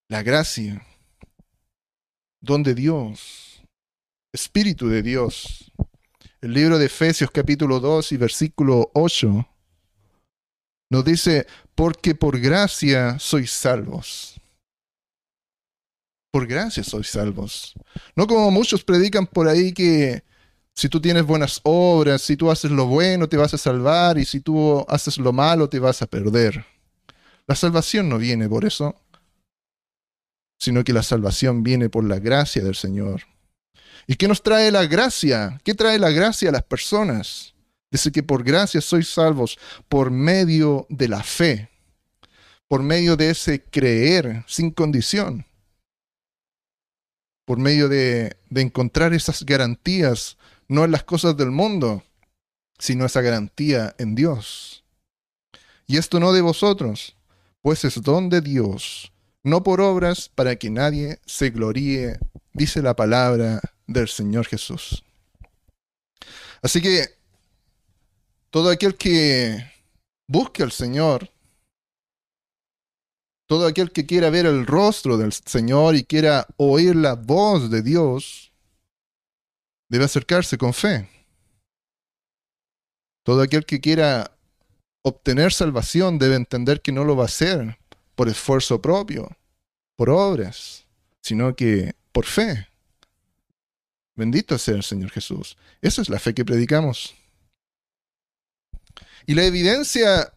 La 0.08 0.24
gracia, 0.24 0.84
don 2.40 2.64
de 2.64 2.74
Dios, 2.74 3.57
Espíritu 4.38 4.88
de 4.88 5.02
Dios. 5.02 5.72
El 6.42 6.54
libro 6.54 6.78
de 6.78 6.86
Efesios 6.86 7.32
capítulo 7.32 7.80
2 7.80 8.12
y 8.12 8.18
versículo 8.18 8.92
8 8.94 9.48
nos 10.90 11.04
dice, 11.04 11.48
porque 11.76 12.14
por 12.16 12.40
gracia 12.40 13.18
sois 13.20 13.52
salvos 13.52 14.40
por 16.38 16.46
gracia 16.46 16.84
sois 16.84 17.10
salvos. 17.10 17.74
No 18.16 18.28
como 18.28 18.52
muchos 18.52 18.84
predican 18.84 19.26
por 19.26 19.48
ahí 19.48 19.74
que 19.74 20.24
si 20.76 20.88
tú 20.88 21.02
tienes 21.02 21.26
buenas 21.26 21.60
obras, 21.64 22.22
si 22.22 22.38
tú 22.38 22.52
haces 22.52 22.70
lo 22.70 22.86
bueno 22.86 23.28
te 23.28 23.38
vas 23.38 23.56
a 23.56 23.58
salvar 23.58 24.20
y 24.20 24.26
si 24.26 24.42
tú 24.42 24.86
haces 24.88 25.18
lo 25.18 25.34
malo 25.34 25.68
te 25.68 25.80
vas 25.80 26.04
a 26.04 26.06
perder. 26.06 26.64
La 27.48 27.56
salvación 27.56 28.08
no 28.08 28.20
viene 28.20 28.48
por 28.48 28.66
eso, 28.66 28.96
sino 30.60 30.84
que 30.84 30.94
la 30.94 31.02
salvación 31.02 31.64
viene 31.64 31.90
por 31.90 32.04
la 32.04 32.20
gracia 32.20 32.64
del 32.64 32.76
Señor. 32.76 33.24
¿Y 34.08 34.16
qué 34.16 34.28
nos 34.28 34.42
trae 34.42 34.72
la 34.72 34.86
gracia? 34.86 35.60
¿Qué 35.64 35.76
trae 35.76 36.00
la 36.00 36.12
gracia 36.12 36.50
a 36.50 36.54
las 36.54 36.64
personas? 36.64 37.54
Dice 37.92 38.12
que 38.12 38.24
por 38.24 38.44
gracia 38.44 38.82
sois 38.82 39.10
salvos 39.10 39.60
por 39.88 40.10
medio 40.10 40.86
de 40.90 41.08
la 41.10 41.22
fe, 41.24 41.70
por 42.68 42.82
medio 42.82 43.16
de 43.16 43.30
ese 43.30 43.64
creer 43.64 44.44
sin 44.48 44.72
condición 44.72 45.46
por 47.48 47.60
medio 47.60 47.88
de, 47.88 48.36
encontrar 48.54 49.14
esas 49.14 49.46
garantías, 49.46 50.38
no 50.68 50.84
en 50.84 50.92
las 50.92 51.06
cosas 51.06 51.38
del 51.38 51.50
mundo, 51.50 52.04
sino 52.78 53.06
esa 53.06 53.22
garantía 53.22 53.96
en 54.00 54.16
Dios. 54.16 54.84
Y 55.88 55.96
esto 55.96 56.20
no 56.20 56.34
de 56.34 56.42
vosotros, 56.42 57.16
pues 57.62 57.86
es 57.86 58.02
don 58.02 58.28
de 58.28 58.42
Dios, 58.42 59.14
no 59.44 59.64
por 59.64 59.80
obras 59.80 60.28
para 60.28 60.58
que 60.58 60.70
nadie 60.70 61.20
se 61.26 61.50
gloríe, 61.50 62.20
dice 62.52 62.82
la 62.82 62.98
palabra 62.98 63.62
del 63.88 64.08
Señor 64.08 64.46
Jesús. 64.46 65.04
Así 66.62 66.82
que 66.82 67.06
todo 68.50 68.70
aquel 68.70 68.96
que 68.96 69.72
busque 70.28 70.64
al 70.64 70.72
Señor 70.72 71.32
todo 73.48 73.66
aquel 73.66 73.92
que 73.92 74.06
quiera 74.06 74.30
ver 74.30 74.46
el 74.46 74.68
rostro 74.68 75.18
del 75.18 75.32
Señor 75.32 75.96
y 75.96 76.04
quiera 76.04 76.46
oír 76.58 76.96
la 76.96 77.16
voz 77.16 77.72
de 77.72 77.82
Dios, 77.82 78.52
debe 79.90 80.04
acercarse 80.04 80.58
con 80.58 80.74
fe. 80.74 81.10
Todo 83.24 83.42
aquel 83.42 83.66
que 83.66 83.80
quiera 83.80 84.32
obtener 85.02 85.54
salvación 85.54 86.20
debe 86.20 86.36
entender 86.36 86.82
que 86.82 86.92
no 86.92 87.06
lo 87.06 87.16
va 87.16 87.24
a 87.24 87.28
hacer 87.28 87.78
por 88.16 88.28
esfuerzo 88.28 88.82
propio, 88.82 89.30
por 89.96 90.10
obras, 90.10 90.86
sino 91.22 91.56
que 91.56 91.94
por 92.12 92.26
fe. 92.26 92.68
Bendito 94.18 94.58
sea 94.58 94.76
el 94.76 94.84
Señor 94.84 95.12
Jesús. 95.12 95.58
Esa 95.80 96.02
es 96.02 96.10
la 96.10 96.18
fe 96.20 96.34
que 96.34 96.44
predicamos. 96.44 97.16
Y 99.28 99.36
la 99.36 99.46
evidencia 99.46 100.34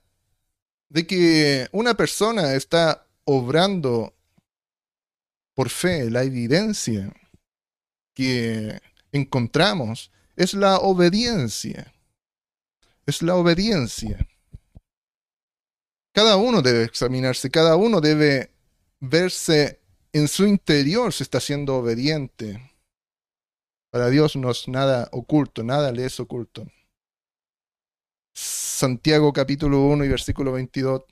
de 0.90 1.06
que 1.06 1.66
una 1.72 1.94
persona 1.94 2.54
está 2.54 3.06
obrando 3.25 4.14
por 5.54 5.70
fe, 5.70 6.10
la 6.10 6.25
evidencia 6.25 7.10
que 8.14 8.80
encontramos 9.12 10.10
es 10.37 10.52
la 10.52 10.76
obediencia. 10.78 11.92
Es 13.06 13.22
la 13.22 13.37
obediencia. 13.37 14.28
Cada 16.12 16.37
uno 16.37 16.60
debe 16.60 16.84
examinarse, 16.84 17.50
cada 17.50 17.76
uno 17.76 18.02
debe 18.02 18.50
verse 18.99 19.80
en 20.12 20.28
su 20.28 20.44
interior 20.46 21.14
si 21.14 21.22
está 21.22 21.40
siendo 21.40 21.76
obediente. 21.76 22.69
Para 23.90 24.09
Dios 24.09 24.37
no 24.37 24.50
es 24.50 24.68
nada 24.68 25.09
oculto, 25.11 25.64
nada 25.64 25.90
le 25.90 26.04
es 26.04 26.20
oculto. 26.20 26.66
Santiago 28.32 29.32
capítulo 29.32 29.82
1 29.82 30.04
y 30.04 30.09
versículo 30.09 30.52
22. 30.52 31.02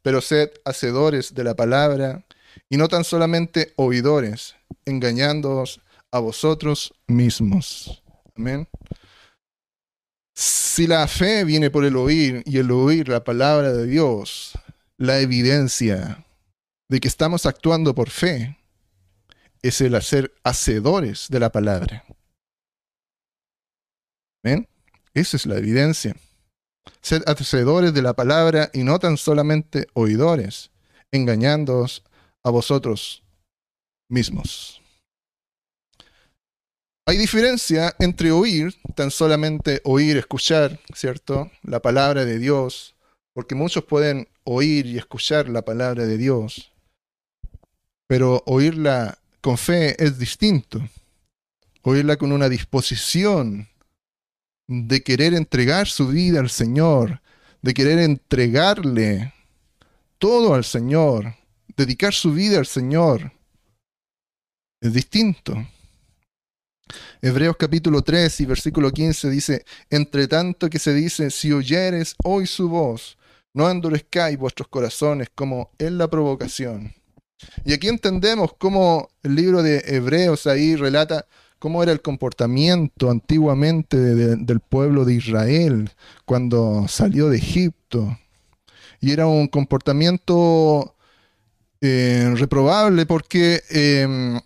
Pero 0.00 0.20
sed 0.20 0.50
hacedores 0.64 1.34
de 1.34 1.44
la 1.44 1.56
palabra 1.56 2.24
y 2.68 2.76
no 2.76 2.88
tan 2.88 3.02
solamente 3.02 3.72
oidores, 3.76 4.54
engañándoos 4.84 5.80
a 6.12 6.20
vosotros 6.20 6.94
mismos. 7.08 8.02
Amén. 8.36 8.68
Si 10.34 10.86
la 10.86 11.08
fe 11.08 11.44
viene 11.44 11.70
por 11.70 11.84
el 11.84 11.96
oír 11.96 12.44
y 12.46 12.58
el 12.58 12.70
oír 12.70 13.08
la 13.08 13.24
palabra 13.24 13.72
de 13.72 13.86
Dios, 13.86 14.52
la 14.96 15.18
evidencia 15.18 16.24
de 16.88 17.00
que 17.00 17.08
estamos 17.08 17.46
actuando 17.46 17.96
por 17.96 18.10
fe 18.10 18.57
es 19.62 19.80
el 19.80 19.94
hacer 19.94 20.34
hacedores 20.44 21.28
de 21.28 21.40
la 21.40 21.50
palabra. 21.50 22.04
¿Ven? 24.42 24.68
Esa 25.14 25.36
es 25.36 25.46
la 25.46 25.58
evidencia. 25.58 26.16
Sed 27.00 27.22
hacedores 27.26 27.92
de 27.92 28.02
la 28.02 28.14
palabra 28.14 28.70
y 28.72 28.82
no 28.82 28.98
tan 28.98 29.16
solamente 29.16 29.86
oidores, 29.94 30.70
engañándoos 31.12 32.04
a 32.44 32.50
vosotros 32.50 33.24
mismos. 34.08 34.80
Hay 37.06 37.16
diferencia 37.16 37.94
entre 37.98 38.32
oír, 38.32 38.74
tan 38.94 39.10
solamente 39.10 39.80
oír, 39.84 40.18
escuchar, 40.18 40.78
¿cierto? 40.94 41.50
La 41.62 41.80
palabra 41.80 42.24
de 42.26 42.38
Dios, 42.38 42.96
porque 43.32 43.54
muchos 43.54 43.84
pueden 43.84 44.28
oír 44.44 44.84
y 44.86 44.98
escuchar 44.98 45.48
la 45.48 45.62
palabra 45.62 46.04
de 46.04 46.18
Dios, 46.18 46.72
pero 48.06 48.42
oírla 48.46 49.18
con 49.48 49.56
fe 49.56 49.96
es 50.04 50.18
distinto. 50.18 50.78
Oírla 51.80 52.18
con 52.18 52.32
una 52.32 52.50
disposición 52.50 53.66
de 54.66 55.02
querer 55.02 55.32
entregar 55.32 55.86
su 55.86 56.08
vida 56.08 56.40
al 56.40 56.50
Señor, 56.50 57.22
de 57.62 57.72
querer 57.72 57.98
entregarle 57.98 59.32
todo 60.18 60.52
al 60.52 60.64
Señor, 60.64 61.34
dedicar 61.78 62.12
su 62.12 62.34
vida 62.34 62.58
al 62.58 62.66
Señor, 62.66 63.32
es 64.82 64.92
distinto. 64.92 65.54
Hebreos 67.22 67.56
capítulo 67.58 68.02
3 68.02 68.40
y 68.42 68.44
versículo 68.44 68.90
15 68.90 69.30
dice, 69.30 69.64
entre 69.88 70.28
tanto 70.28 70.68
que 70.68 70.78
se 70.78 70.92
dice, 70.92 71.30
si 71.30 71.52
oyeres 71.52 72.16
hoy 72.22 72.46
su 72.46 72.68
voz, 72.68 73.16
no 73.54 73.70
endurezcáis 73.70 74.36
vuestros 74.36 74.68
corazones 74.68 75.30
como 75.34 75.70
en 75.78 75.96
la 75.96 76.06
provocación. 76.06 76.97
Y 77.64 77.72
aquí 77.72 77.88
entendemos 77.88 78.54
cómo 78.58 79.08
el 79.22 79.34
libro 79.34 79.62
de 79.62 79.82
Hebreos 79.86 80.46
ahí 80.46 80.76
relata 80.76 81.26
cómo 81.58 81.82
era 81.82 81.92
el 81.92 82.00
comportamiento 82.00 83.10
antiguamente 83.10 83.96
del 83.96 84.60
pueblo 84.60 85.04
de 85.04 85.14
Israel 85.14 85.90
cuando 86.24 86.86
salió 86.88 87.28
de 87.28 87.38
Egipto. 87.38 88.18
Y 89.00 89.12
era 89.12 89.26
un 89.26 89.48
comportamiento 89.48 90.94
eh, 91.80 92.32
reprobable 92.36 93.06
porque 93.06 93.62
em, 93.70 94.40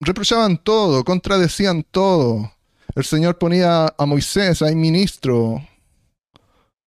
reprochaban 0.00 0.58
todo, 0.58 1.04
contradecían 1.04 1.84
todo. 1.90 2.52
El 2.94 3.04
Señor 3.04 3.38
ponía 3.38 3.92
a 3.98 4.06
Moisés, 4.06 4.62
ahí 4.62 4.76
ministro 4.76 5.66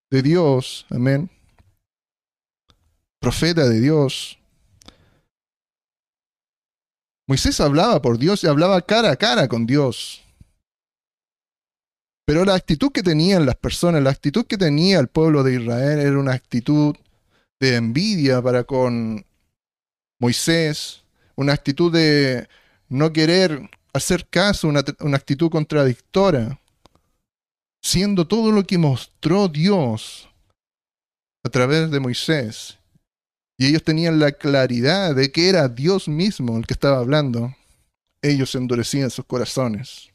de 0.10 0.22
Dios, 0.22 0.86
amén, 0.90 1.30
profeta 3.28 3.68
de 3.68 3.82
Dios. 3.82 4.40
Moisés 7.28 7.60
hablaba 7.60 8.02
por 8.02 8.18
Dios 8.18 8.42
y 8.42 8.48
hablaba 8.48 8.82
cara 8.82 9.12
a 9.12 9.18
cara 9.18 9.50
con 9.50 9.66
Dios. 9.66 10.24
Pero 12.26 12.46
la 12.46 12.54
actitud 12.54 12.90
que 12.90 13.04
tenían 13.04 13.46
las 13.46 13.58
personas, 13.58 14.02
la 14.02 14.12
actitud 14.12 14.46
que 14.46 14.58
tenía 14.58 15.00
el 15.00 15.10
pueblo 15.10 15.44
de 15.44 15.56
Israel 15.56 16.00
era 16.00 16.18
una 16.18 16.32
actitud 16.32 16.96
de 17.60 17.76
envidia 17.76 18.42
para 18.42 18.64
con 18.64 19.26
Moisés, 20.22 21.04
una 21.36 21.52
actitud 21.52 21.92
de 21.92 22.48
no 22.88 23.12
querer 23.12 23.70
hacer 23.92 24.26
caso, 24.30 24.70
una, 24.70 24.80
actitud 24.80 25.50
contradictoria, 25.50 26.62
siendo 27.84 28.26
todo 28.26 28.54
lo 28.54 28.64
que 28.64 28.78
mostró 28.78 29.50
Dios 29.50 30.30
a 31.44 31.50
través 31.50 31.92
de 31.92 32.00
Moisés. 32.00 32.78
Y 33.58 33.68
ellos 33.68 33.84
tenían 33.84 34.20
la 34.20 34.32
claridad 34.34 35.16
de 35.16 35.32
que 35.32 35.50
era 35.50 35.68
Dios 35.68 36.08
mismo 36.08 36.58
el 36.58 36.68
que 36.68 36.74
estaba 36.74 37.00
hablando. 37.00 37.56
Ellos 38.22 38.54
endurecían 38.54 39.10
sus 39.10 39.26
corazones. 39.26 40.12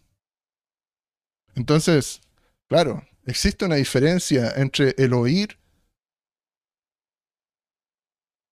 Entonces, 1.55 2.21
claro, 2.69 3.07
existe 3.27 3.65
una 3.65 3.77
diferencia 3.77 4.53
entre 4.57 4.95
el 4.97 5.13
oír 5.13 5.59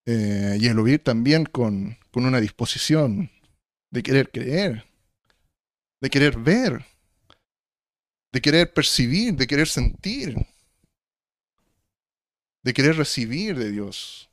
eh, 0.07 0.59
y 0.61 0.67
el 0.67 0.79
oír 0.79 1.03
también 1.03 1.45
con, 1.45 1.97
con 2.11 2.27
una 2.27 2.41
disposición 2.41 3.31
de 3.91 4.03
querer 4.03 4.31
creer, 4.31 4.87
de 6.01 6.11
querer 6.11 6.37
ver, 6.39 6.85
de 8.33 8.41
querer 8.41 8.73
percibir, 8.73 9.35
de 9.35 9.47
querer 9.47 9.69
sentir, 9.69 10.35
de 12.63 12.73
querer 12.73 12.97
recibir 12.97 13.57
de 13.57 13.71
Dios. 13.71 14.30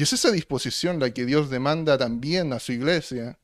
Y 0.00 0.02
es 0.02 0.14
esa 0.14 0.30
disposición 0.30 0.98
la 0.98 1.12
que 1.12 1.26
Dios 1.26 1.50
demanda 1.50 1.98
también 1.98 2.54
a 2.54 2.58
su 2.58 2.72
iglesia 2.72 3.38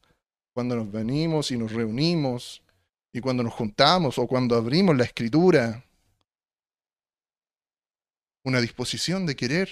cuando 0.54 0.74
nos 0.74 0.90
venimos 0.90 1.50
y 1.50 1.58
nos 1.58 1.70
reunimos 1.70 2.62
y 3.12 3.20
cuando 3.20 3.42
nos 3.42 3.52
juntamos 3.52 4.16
o 4.16 4.26
cuando 4.26 4.56
abrimos 4.56 4.96
la 4.96 5.04
escritura. 5.04 5.84
Una 8.42 8.62
disposición 8.62 9.26
de 9.26 9.36
querer 9.36 9.68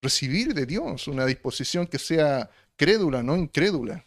recibir 0.00 0.54
de 0.54 0.66
Dios, 0.66 1.08
una 1.08 1.26
disposición 1.26 1.88
que 1.88 1.98
sea 1.98 2.48
crédula, 2.76 3.24
no 3.24 3.36
incrédula. 3.36 4.06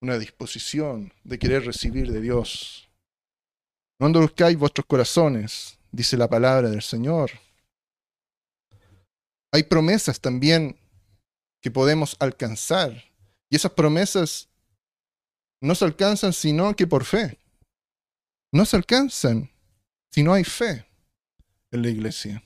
Una 0.00 0.18
disposición 0.18 1.12
de 1.24 1.38
querer 1.38 1.66
recibir 1.66 2.10
de 2.10 2.22
Dios. 2.22 2.88
No 4.00 4.06
endurezcáis 4.06 4.56
vuestros 4.56 4.86
corazones, 4.86 5.78
dice 5.90 6.16
la 6.16 6.30
palabra 6.30 6.70
del 6.70 6.80
Señor. 6.80 7.32
Hay 9.52 9.64
promesas 9.64 10.20
también 10.20 10.78
que 11.60 11.70
podemos 11.70 12.16
alcanzar. 12.18 13.04
Y 13.50 13.56
esas 13.56 13.72
promesas 13.72 14.48
no 15.60 15.74
se 15.74 15.84
alcanzan 15.84 16.32
sino 16.32 16.74
que 16.74 16.86
por 16.86 17.04
fe. 17.04 17.38
No 18.50 18.64
se 18.64 18.76
alcanzan 18.76 19.50
si 20.10 20.22
no 20.22 20.32
hay 20.32 20.44
fe 20.44 20.86
en 21.70 21.82
la 21.82 21.88
iglesia. 21.88 22.42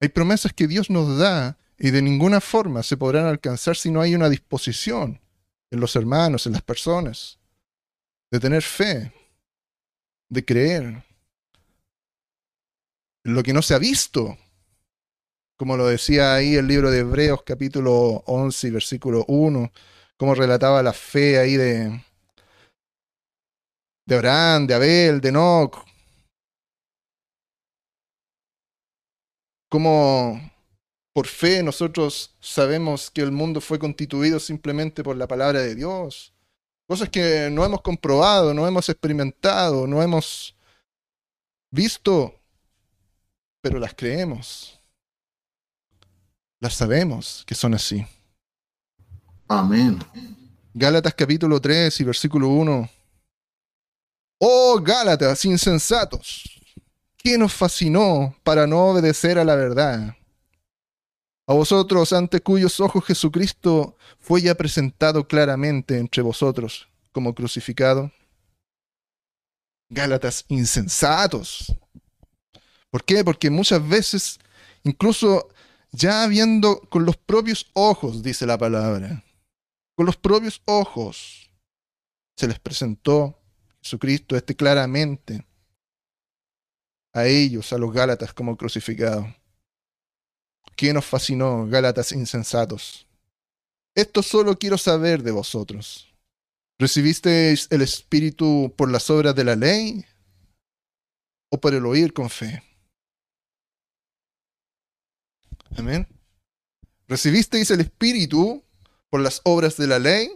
Hay 0.00 0.08
promesas 0.08 0.52
que 0.52 0.66
Dios 0.66 0.90
nos 0.90 1.18
da 1.18 1.58
y 1.78 1.90
de 1.90 2.02
ninguna 2.02 2.40
forma 2.40 2.82
se 2.82 2.96
podrán 2.96 3.26
alcanzar 3.26 3.76
si 3.76 3.90
no 3.90 4.00
hay 4.00 4.14
una 4.14 4.28
disposición 4.28 5.20
en 5.70 5.80
los 5.80 5.96
hermanos, 5.96 6.46
en 6.46 6.52
las 6.52 6.62
personas, 6.62 7.38
de 8.30 8.40
tener 8.40 8.62
fe, 8.62 9.12
de 10.28 10.44
creer 10.44 11.04
en 13.24 13.34
lo 13.34 13.42
que 13.42 13.52
no 13.52 13.62
se 13.62 13.74
ha 13.74 13.78
visto, 13.78 14.36
como 15.62 15.76
lo 15.76 15.86
decía 15.86 16.34
ahí 16.34 16.56
el 16.56 16.66
libro 16.66 16.90
de 16.90 16.98
Hebreos 16.98 17.44
capítulo 17.44 18.24
11 18.26 18.72
versículo 18.72 19.24
1, 19.28 19.70
como 20.16 20.34
relataba 20.34 20.82
la 20.82 20.92
fe 20.92 21.38
ahí 21.38 21.56
de, 21.56 22.02
de 24.04 24.14
Abraham, 24.16 24.66
de 24.66 24.74
Abel, 24.74 25.20
de 25.20 25.28
Enoch, 25.28 25.84
como 29.68 30.50
por 31.14 31.28
fe 31.28 31.62
nosotros 31.62 32.34
sabemos 32.40 33.08
que 33.08 33.20
el 33.20 33.30
mundo 33.30 33.60
fue 33.60 33.78
constituido 33.78 34.40
simplemente 34.40 35.04
por 35.04 35.16
la 35.16 35.28
palabra 35.28 35.60
de 35.60 35.76
Dios. 35.76 36.34
Cosas 36.88 37.08
que 37.08 37.48
no 37.52 37.64
hemos 37.64 37.82
comprobado, 37.82 38.52
no 38.52 38.66
hemos 38.66 38.88
experimentado, 38.88 39.86
no 39.86 40.02
hemos 40.02 40.56
visto, 41.70 42.34
pero 43.60 43.78
las 43.78 43.94
creemos. 43.94 44.81
Las 46.62 46.74
sabemos 46.74 47.42
que 47.44 47.56
son 47.56 47.74
así. 47.74 48.06
Amén. 49.48 49.98
Gálatas 50.72 51.12
capítulo 51.12 51.60
3 51.60 51.98
y 51.98 52.04
versículo 52.04 52.50
1. 52.50 52.88
Oh 54.38 54.80
Gálatas 54.80 55.44
insensatos, 55.44 56.44
¿quién 57.16 57.42
os 57.42 57.52
fascinó 57.52 58.36
para 58.44 58.64
no 58.68 58.90
obedecer 58.90 59.40
a 59.40 59.44
la 59.44 59.56
verdad? 59.56 60.16
A 61.48 61.52
vosotros, 61.52 62.12
ante 62.12 62.40
cuyos 62.40 62.78
ojos 62.78 63.06
Jesucristo 63.06 63.96
fue 64.20 64.42
ya 64.42 64.54
presentado 64.54 65.26
claramente 65.26 65.98
entre 65.98 66.22
vosotros 66.22 66.86
como 67.10 67.34
crucificado. 67.34 68.12
Gálatas 69.90 70.44
insensatos. 70.46 71.74
¿Por 72.88 73.02
qué? 73.02 73.24
Porque 73.24 73.50
muchas 73.50 73.84
veces, 73.88 74.38
incluso 74.84 75.48
ya 75.92 76.26
viendo 76.26 76.80
con 76.88 77.04
los 77.04 77.16
propios 77.16 77.70
ojos, 77.74 78.22
dice 78.22 78.46
la 78.46 78.58
palabra, 78.58 79.22
con 79.94 80.06
los 80.06 80.16
propios 80.16 80.62
ojos, 80.64 81.50
se 82.36 82.48
les 82.48 82.58
presentó 82.58 83.38
Jesucristo 83.82 84.36
este 84.36 84.56
claramente 84.56 85.46
a 87.12 87.26
ellos, 87.26 87.72
a 87.72 87.78
los 87.78 87.92
Gálatas, 87.92 88.32
como 88.32 88.56
crucificado. 88.56 89.34
¿Quién 90.76 90.96
os 90.96 91.04
fascinó, 91.04 91.66
Gálatas 91.66 92.12
insensatos? 92.12 93.06
Esto 93.94 94.22
solo 94.22 94.58
quiero 94.58 94.78
saber 94.78 95.22
de 95.22 95.30
vosotros. 95.30 96.08
¿Recibisteis 96.78 97.68
el 97.70 97.82
Espíritu 97.82 98.72
por 98.76 98.90
las 98.90 99.10
obras 99.10 99.34
de 99.34 99.44
la 99.44 99.54
ley 99.54 100.04
o 101.50 101.60
por 101.60 101.74
el 101.74 101.84
oír 101.84 102.14
con 102.14 102.30
fe? 102.30 102.62
Amén. 105.76 106.06
¿Recibisteis 107.08 107.70
el 107.70 107.80
Espíritu 107.80 108.62
por 109.10 109.20
las 109.20 109.40
obras 109.44 109.76
de 109.76 109.86
la 109.86 109.98
ley? 109.98 110.30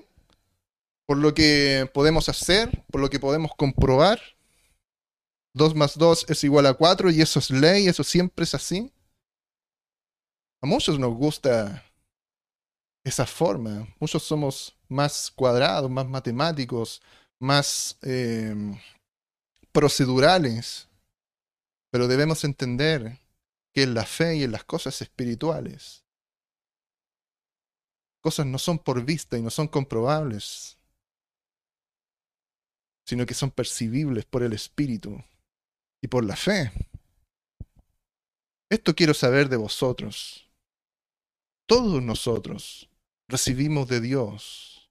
¿Por 1.07 1.19
lo 1.19 1.35
que 1.35 1.89
podemos 1.93 2.29
hacer? 2.29 2.85
¿Por 2.91 3.01
lo 3.01 3.11
que 3.11 3.21
podemos 3.21 3.53
comprobar? 3.57 4.21
Dos 5.55 5.75
más 5.75 5.97
dos 5.97 6.27
es 6.29 6.45
igual 6.45 6.67
a 6.67 6.75
cuatro 6.75 7.11
y 7.11 7.21
eso 7.23 7.39
es 7.39 7.51
ley, 7.51 7.87
eso 7.87 8.05
siempre 8.05 8.45
es 8.45 8.55
así. 8.55 8.93
A 10.63 10.67
muchos 10.67 10.99
nos 10.99 11.15
gusta 11.15 11.85
esa 13.05 13.27
forma. 13.27 13.87
Muchos 14.01 14.23
somos 14.25 14.77
más 14.89 15.31
cuadrados, 15.31 15.91
más 15.91 16.07
matemáticos, 16.07 17.01
más 17.39 17.97
em, 18.03 18.79
procedurales. 19.73 20.89
Pero 21.91 22.09
debemos 22.09 22.43
entender 22.45 23.19
que 23.77 23.83
en 23.83 23.93
la 23.93 24.07
fe 24.07 24.37
y 24.37 24.43
en 24.43 24.53
las 24.53 24.65
cosas 24.65 25.03
espirituales, 25.03 26.03
cosas 28.23 28.47
no 28.47 28.59
son 28.59 28.79
por 28.79 29.05
vista 29.05 29.37
y 29.37 29.43
no 29.43 29.51
son 29.51 29.69
comprobables, 29.69 30.79
sino 33.07 33.27
que 33.27 33.35
son 33.35 33.51
percibibles 33.51 34.25
por 34.25 34.43
el 34.43 34.55
Espíritu 34.55 35.23
y 36.03 36.09
por 36.09 36.25
la 36.25 36.37
fe. 36.37 36.73
Esto 38.71 38.95
quiero 38.95 39.13
saber 39.13 39.51
de 39.51 39.59
vosotros. 39.59 40.51
Todos 41.69 42.03
nosotros 42.03 42.89
recibimos 43.29 43.89
de 43.89 44.01
Dios 44.01 44.91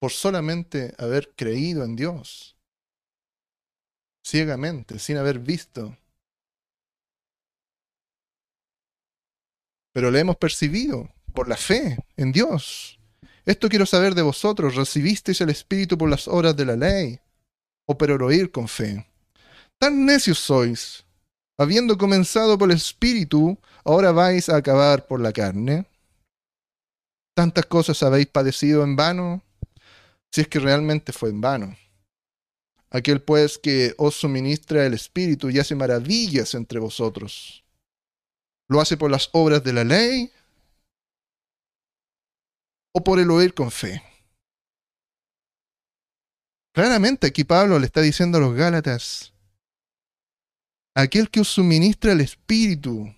por 0.00 0.10
solamente 0.10 0.96
haber 0.98 1.32
creído 1.36 1.84
en 1.84 1.94
Dios, 1.94 2.56
ciegamente, 4.24 4.98
sin 4.98 5.16
haber 5.16 5.38
visto. 5.38 5.96
Pero 9.96 10.10
le 10.10 10.20
hemos 10.20 10.36
percibido 10.36 11.08
por 11.32 11.48
la 11.48 11.56
fe 11.56 11.96
en 12.18 12.30
Dios. 12.30 12.98
Esto 13.46 13.70
quiero 13.70 13.86
saber 13.86 14.14
de 14.14 14.20
vosotros. 14.20 14.74
¿Recibisteis 14.74 15.40
el 15.40 15.48
Espíritu 15.48 15.96
por 15.96 16.10
las 16.10 16.28
obras 16.28 16.54
de 16.54 16.66
la 16.66 16.76
ley 16.76 17.18
o 17.86 17.96
por 17.96 18.10
oír 18.10 18.50
con 18.50 18.68
fe? 18.68 19.06
Tan 19.78 20.04
necios 20.04 20.38
sois. 20.38 21.02
Habiendo 21.56 21.96
comenzado 21.96 22.58
por 22.58 22.70
el 22.70 22.76
Espíritu, 22.76 23.58
ahora 23.86 24.12
vais 24.12 24.50
a 24.50 24.56
acabar 24.56 25.06
por 25.06 25.18
la 25.18 25.32
carne. 25.32 25.86
Tantas 27.34 27.64
cosas 27.64 28.02
habéis 28.02 28.26
padecido 28.26 28.84
en 28.84 28.96
vano, 28.96 29.42
si 30.30 30.42
es 30.42 30.48
que 30.48 30.58
realmente 30.58 31.14
fue 31.14 31.30
en 31.30 31.40
vano. 31.40 31.74
Aquel 32.90 33.22
pues 33.22 33.56
que 33.56 33.94
os 33.96 34.14
suministra 34.14 34.84
el 34.84 34.92
Espíritu 34.92 35.48
y 35.48 35.58
hace 35.58 35.74
maravillas 35.74 36.52
entre 36.52 36.80
vosotros. 36.80 37.65
¿Lo 38.68 38.80
hace 38.80 38.96
por 38.96 39.10
las 39.10 39.28
obras 39.32 39.62
de 39.62 39.72
la 39.72 39.84
ley 39.84 40.32
o 42.92 43.04
por 43.04 43.20
el 43.20 43.30
oír 43.30 43.54
con 43.54 43.70
fe? 43.70 44.02
Claramente 46.74 47.28
aquí 47.28 47.44
Pablo 47.44 47.78
le 47.78 47.86
está 47.86 48.02
diciendo 48.02 48.36
a 48.38 48.40
los 48.42 48.54
Gálatas, 48.54 49.32
aquel 50.94 51.30
que 51.30 51.40
os 51.40 51.48
suministra 51.48 52.12
el 52.12 52.20
Espíritu, 52.20 53.14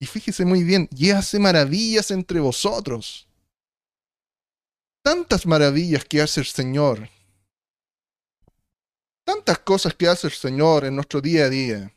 y 0.00 0.06
fíjese 0.06 0.44
muy 0.44 0.62
bien, 0.62 0.88
y 0.94 1.10
hace 1.10 1.38
maravillas 1.38 2.10
entre 2.10 2.40
vosotros. 2.40 3.26
Tantas 5.02 5.46
maravillas 5.46 6.04
que 6.04 6.20
hace 6.20 6.40
el 6.40 6.46
Señor. 6.46 7.08
Tantas 9.24 9.58
cosas 9.60 9.94
que 9.94 10.06
hace 10.06 10.26
el 10.26 10.32
Señor 10.34 10.84
en 10.84 10.94
nuestro 10.94 11.20
día 11.20 11.46
a 11.46 11.48
día. 11.48 11.92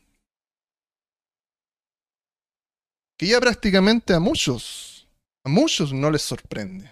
Que 3.16 3.26
ya 3.26 3.40
prácticamente 3.40 4.14
a 4.14 4.20
muchos, 4.20 5.06
a 5.44 5.48
muchos 5.48 5.92
no 5.92 6.10
les 6.10 6.22
sorprende. 6.22 6.90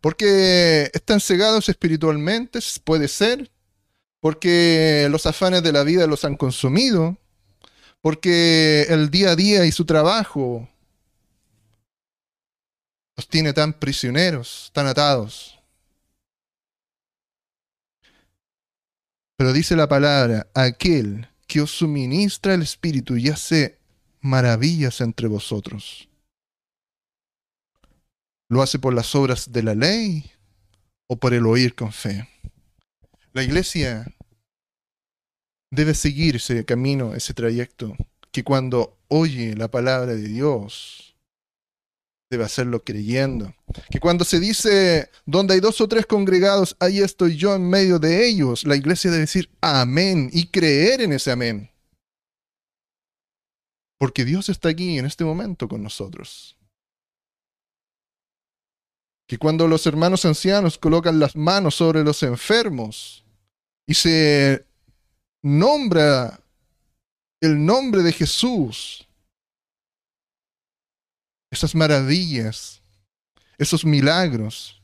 Porque 0.00 0.90
están 0.92 1.20
cegados 1.20 1.68
espiritualmente, 1.68 2.58
puede 2.84 3.08
ser, 3.08 3.50
porque 4.20 5.08
los 5.10 5.24
afanes 5.24 5.62
de 5.62 5.72
la 5.72 5.82
vida 5.82 6.06
los 6.06 6.24
han 6.24 6.36
consumido, 6.36 7.16
porque 8.02 8.82
el 8.90 9.10
día 9.10 9.30
a 9.30 9.36
día 9.36 9.64
y 9.64 9.72
su 9.72 9.86
trabajo 9.86 10.68
los 13.16 13.28
tiene 13.28 13.52
tan 13.54 13.72
prisioneros, 13.72 14.70
tan 14.74 14.86
atados. 14.86 15.58
Pero 19.36 19.52
dice 19.52 19.74
la 19.74 19.88
palabra, 19.88 20.46
aquel 20.54 21.28
que 21.54 21.60
os 21.60 21.70
suministra 21.70 22.52
el 22.54 22.62
Espíritu 22.62 23.16
y 23.16 23.28
hace 23.28 23.78
maravillas 24.20 25.00
entre 25.00 25.28
vosotros. 25.28 26.08
¿Lo 28.48 28.60
hace 28.60 28.80
por 28.80 28.92
las 28.92 29.14
obras 29.14 29.52
de 29.52 29.62
la 29.62 29.76
ley 29.76 30.32
o 31.06 31.16
por 31.16 31.32
el 31.32 31.46
oír 31.46 31.76
con 31.76 31.92
fe? 31.92 32.28
La 33.32 33.44
iglesia 33.44 34.04
debe 35.70 35.94
seguir 35.94 36.34
ese 36.34 36.64
camino, 36.64 37.14
ese 37.14 37.34
trayecto, 37.34 37.96
que 38.32 38.42
cuando 38.42 38.98
oye 39.06 39.54
la 39.54 39.70
palabra 39.70 40.16
de 40.16 40.26
Dios, 40.26 41.13
debe 42.34 42.44
hacerlo 42.44 42.84
creyendo. 42.84 43.54
Que 43.90 44.00
cuando 44.00 44.24
se 44.24 44.40
dice, 44.40 45.10
donde 45.24 45.54
hay 45.54 45.60
dos 45.60 45.80
o 45.80 45.88
tres 45.88 46.06
congregados, 46.06 46.76
ahí 46.80 47.00
estoy 47.00 47.36
yo 47.36 47.54
en 47.54 47.68
medio 47.68 47.98
de 47.98 48.28
ellos, 48.28 48.64
la 48.64 48.76
iglesia 48.76 49.10
debe 49.10 49.22
decir 49.22 49.50
amén 49.60 50.30
y 50.32 50.48
creer 50.48 51.00
en 51.00 51.12
ese 51.12 51.30
amén. 51.30 51.70
Porque 53.98 54.24
Dios 54.24 54.48
está 54.48 54.68
aquí 54.68 54.98
en 54.98 55.06
este 55.06 55.24
momento 55.24 55.68
con 55.68 55.82
nosotros. 55.82 56.56
Que 59.26 59.38
cuando 59.38 59.66
los 59.68 59.86
hermanos 59.86 60.24
ancianos 60.24 60.76
colocan 60.76 61.18
las 61.18 61.34
manos 61.34 61.76
sobre 61.76 62.04
los 62.04 62.22
enfermos, 62.22 63.24
y 63.86 63.94
se 63.94 64.66
nombra 65.42 66.40
el 67.40 67.64
nombre 67.64 68.02
de 68.02 68.12
Jesús, 68.12 69.06
esas 71.54 71.74
maravillas, 71.74 72.82
esos 73.58 73.84
milagros, 73.84 74.82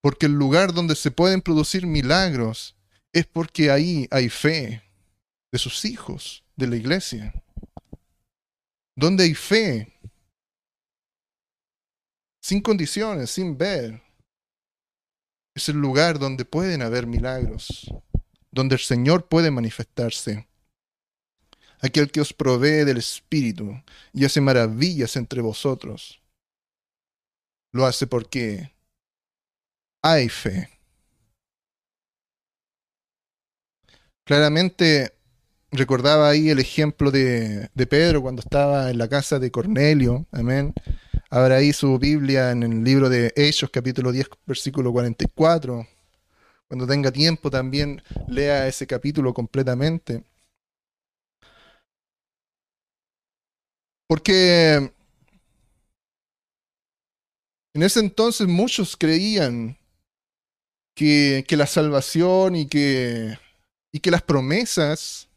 porque 0.00 0.26
el 0.26 0.32
lugar 0.32 0.72
donde 0.72 0.96
se 0.96 1.10
pueden 1.10 1.40
producir 1.40 1.86
milagros 1.86 2.74
es 3.12 3.26
porque 3.26 3.70
ahí 3.70 4.08
hay 4.10 4.28
fe 4.28 4.82
de 5.52 5.58
sus 5.58 5.84
hijos, 5.84 6.42
de 6.56 6.66
la 6.66 6.76
iglesia. 6.76 7.32
Donde 8.96 9.24
hay 9.24 9.34
fe, 9.34 9.92
sin 12.42 12.60
condiciones, 12.60 13.30
sin 13.30 13.56
ver, 13.56 14.02
es 15.54 15.68
el 15.68 15.76
lugar 15.76 16.18
donde 16.18 16.44
pueden 16.44 16.82
haber 16.82 17.06
milagros, 17.06 17.92
donde 18.50 18.74
el 18.76 18.80
Señor 18.80 19.28
puede 19.28 19.50
manifestarse. 19.50 20.48
Aquel 21.82 22.10
que 22.10 22.20
os 22.20 22.32
provee 22.32 22.84
del 22.84 22.98
Espíritu 22.98 23.82
y 24.12 24.24
hace 24.24 24.40
maravillas 24.40 25.16
entre 25.16 25.42
vosotros, 25.42 26.22
lo 27.72 27.86
hace 27.86 28.06
porque 28.06 28.72
hay 30.02 30.28
fe. 30.28 30.68
Claramente 34.24 35.12
recordaba 35.72 36.28
ahí 36.28 36.50
el 36.50 36.60
ejemplo 36.60 37.10
de, 37.10 37.68
de 37.74 37.86
Pedro 37.86 38.22
cuando 38.22 38.40
estaba 38.40 38.90
en 38.90 38.98
la 38.98 39.08
casa 39.08 39.38
de 39.38 39.50
Cornelio, 39.50 40.26
amén 40.30 40.72
Abra 41.32 41.56
ahí 41.56 41.72
su 41.72 41.98
Biblia 41.98 42.50
en 42.50 42.62
el 42.62 42.84
libro 42.84 43.08
de 43.08 43.32
Hechos, 43.34 43.70
capítulo 43.70 44.12
10, 44.12 44.28
versículo 44.44 44.92
44. 44.92 45.88
Cuando 46.68 46.86
tenga 46.86 47.10
tiempo 47.10 47.50
también 47.50 48.02
lea 48.28 48.66
ese 48.68 48.86
capítulo 48.86 49.32
completamente. 49.32 50.24
Porque 54.12 54.92
en 57.74 57.82
ese 57.82 58.00
entonces 58.00 58.46
muchos 58.46 58.94
creían 58.94 59.78
que, 60.94 61.46
que 61.48 61.56
la 61.56 61.66
salvación 61.66 62.54
y 62.54 62.66
que, 62.68 63.38
y 63.90 64.00
que 64.00 64.10
las 64.10 64.20
promesas 64.20 65.30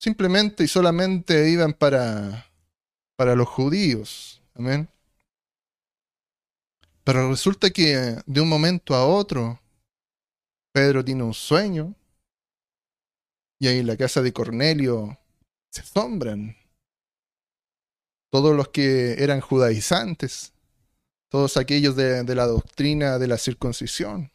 simplemente 0.00 0.64
y 0.64 0.68
solamente 0.68 1.50
iban 1.50 1.74
para, 1.74 2.50
para 3.14 3.36
los 3.36 3.46
judíos. 3.46 4.40
Amén. 4.54 4.88
Pero 7.04 7.28
resulta 7.28 7.68
que 7.68 8.22
de 8.24 8.40
un 8.40 8.48
momento 8.48 8.94
a 8.94 9.06
otro, 9.06 9.60
Pedro 10.72 11.04
tiene 11.04 11.24
un 11.24 11.34
sueño 11.34 11.94
y 13.60 13.66
ahí 13.66 13.80
en 13.80 13.86
la 13.86 13.98
casa 13.98 14.22
de 14.22 14.32
Cornelio 14.32 15.18
se 15.70 15.82
asombran. 15.82 16.56
Todos 18.30 18.54
los 18.56 18.68
que 18.68 19.22
eran 19.22 19.40
judaizantes, 19.40 20.52
todos 21.28 21.56
aquellos 21.56 21.96
de, 21.96 22.34
la 22.34 22.46
doctrina 22.46 23.18
de 23.18 23.26
la 23.26 23.38
circuncisión, 23.38 24.30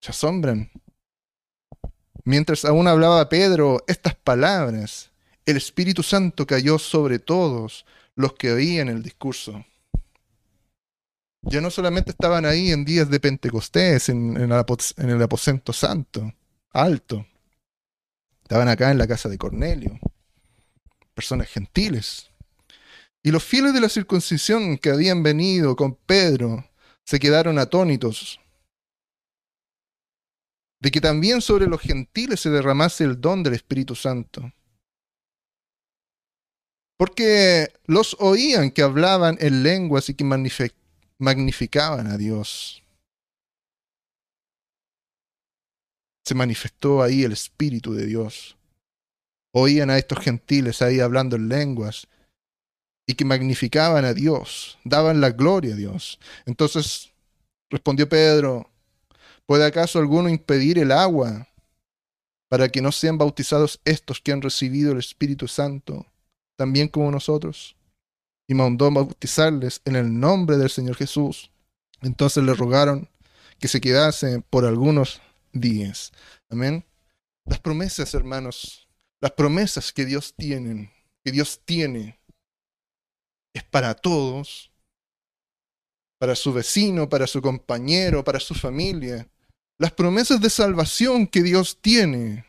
se 0.00 0.10
asombran. 0.10 0.70
Mientras 2.24 2.64
aún 2.64 2.86
hablaba 2.86 3.28
Pedro 3.28 3.82
estas 3.86 4.14
palabras, 4.14 5.10
el 5.46 5.56
Espíritu 5.56 6.02
Santo 6.02 6.46
cayó 6.46 6.78
sobre 6.78 7.18
todos 7.18 7.84
los 8.14 8.34
que 8.34 8.52
oían 8.52 8.88
el 8.88 9.02
discurso. 9.02 9.64
Ya 11.42 11.60
no 11.60 11.70
solamente 11.70 12.10
estaban 12.10 12.44
ahí 12.44 12.70
en 12.70 12.84
días 12.84 13.08
de 13.08 13.18
Pentecostés, 13.18 14.10
en, 14.10 14.36
en, 14.36 14.52
el 15.10 15.22
aposento 15.22 15.72
santo, 15.72 16.34
alto. 16.70 17.26
Estaban 18.42 18.68
acá 18.68 18.90
en 18.90 18.98
la 18.98 19.06
casa 19.06 19.28
de 19.28 19.38
Cornelio. 19.38 19.98
Personas 21.14 21.48
gentiles. 21.48 22.29
Y 23.22 23.30
los 23.30 23.44
fieles 23.44 23.74
de 23.74 23.80
la 23.80 23.88
circuncisión 23.88 24.78
que 24.78 24.90
habían 24.90 25.22
venido 25.22 25.76
con 25.76 25.94
Pedro 25.94 26.64
se 27.04 27.18
quedaron 27.18 27.58
atónitos 27.58 28.40
de 30.80 30.90
que 30.90 31.00
también 31.00 31.42
sobre 31.42 31.66
los 31.66 31.80
gentiles 31.80 32.40
se 32.40 32.50
derramase 32.50 33.04
el 33.04 33.20
don 33.20 33.42
del 33.42 33.54
Espíritu 33.54 33.94
Santo. 33.94 34.50
Porque 36.96 37.72
los 37.84 38.16
oían 38.18 38.70
que 38.70 38.82
hablaban 38.82 39.36
en 39.40 39.62
lenguas 39.62 40.08
y 40.08 40.14
que 40.14 40.24
magnificaban 41.18 42.06
a 42.06 42.16
Dios. 42.16 42.82
Se 46.24 46.34
manifestó 46.34 47.02
ahí 47.02 47.24
el 47.24 47.32
Espíritu 47.32 47.92
de 47.92 48.06
Dios. 48.06 48.56
Oían 49.52 49.90
a 49.90 49.98
estos 49.98 50.20
gentiles 50.20 50.80
ahí 50.80 51.00
hablando 51.00 51.36
en 51.36 51.48
lenguas 51.48 52.06
y 53.06 53.14
que 53.14 53.24
magnificaban 53.24 54.04
a 54.04 54.14
Dios, 54.14 54.78
daban 54.84 55.20
la 55.20 55.30
gloria 55.30 55.74
a 55.74 55.76
Dios. 55.76 56.18
Entonces 56.46 57.12
respondió 57.68 58.08
Pedro, 58.08 58.70
¿puede 59.46 59.66
acaso 59.66 59.98
alguno 59.98 60.28
impedir 60.28 60.78
el 60.78 60.92
agua 60.92 61.48
para 62.48 62.68
que 62.68 62.82
no 62.82 62.92
sean 62.92 63.18
bautizados 63.18 63.80
estos 63.84 64.20
que 64.20 64.32
han 64.32 64.42
recibido 64.42 64.92
el 64.92 64.98
Espíritu 64.98 65.48
Santo, 65.48 66.06
también 66.56 66.88
como 66.88 67.10
nosotros? 67.10 67.76
Y 68.48 68.54
mandó 68.54 68.90
bautizarles 68.90 69.80
en 69.84 69.96
el 69.96 70.18
nombre 70.18 70.56
del 70.56 70.70
Señor 70.70 70.96
Jesús. 70.96 71.50
Entonces 72.02 72.42
le 72.42 72.54
rogaron 72.54 73.08
que 73.58 73.68
se 73.68 73.80
quedase 73.80 74.40
por 74.50 74.64
algunos 74.64 75.20
días. 75.52 76.12
Amén. 76.48 76.84
Las 77.44 77.60
promesas, 77.60 78.14
hermanos, 78.14 78.88
las 79.20 79.32
promesas 79.32 79.92
que 79.92 80.04
Dios 80.04 80.34
tiene, 80.36 80.92
que 81.24 81.32
Dios 81.32 81.60
tiene 81.64 82.19
es 83.54 83.64
para 83.64 83.94
todos, 83.94 84.70
para 86.18 86.36
su 86.36 86.52
vecino, 86.52 87.08
para 87.08 87.26
su 87.26 87.40
compañero, 87.40 88.22
para 88.24 88.40
su 88.40 88.54
familia. 88.54 89.28
Las 89.78 89.92
promesas 89.92 90.40
de 90.40 90.50
salvación 90.50 91.26
que 91.26 91.42
Dios 91.42 91.78
tiene 91.80 92.44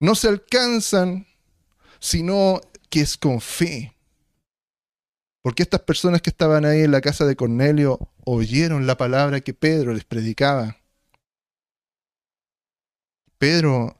no 0.00 0.14
se 0.14 0.28
alcanzan 0.28 1.26
sino 2.00 2.60
que 2.88 3.02
es 3.02 3.16
con 3.16 3.40
fe. 3.40 3.94
Porque 5.42 5.62
estas 5.62 5.82
personas 5.82 6.20
que 6.22 6.30
estaban 6.30 6.64
ahí 6.64 6.80
en 6.80 6.90
la 6.90 7.00
casa 7.00 7.24
de 7.24 7.36
Cornelio 7.36 8.10
oyeron 8.24 8.86
la 8.86 8.96
palabra 8.96 9.40
que 9.40 9.54
Pedro 9.54 9.94
les 9.94 10.04
predicaba. 10.04 10.78
Pedro 13.38 13.96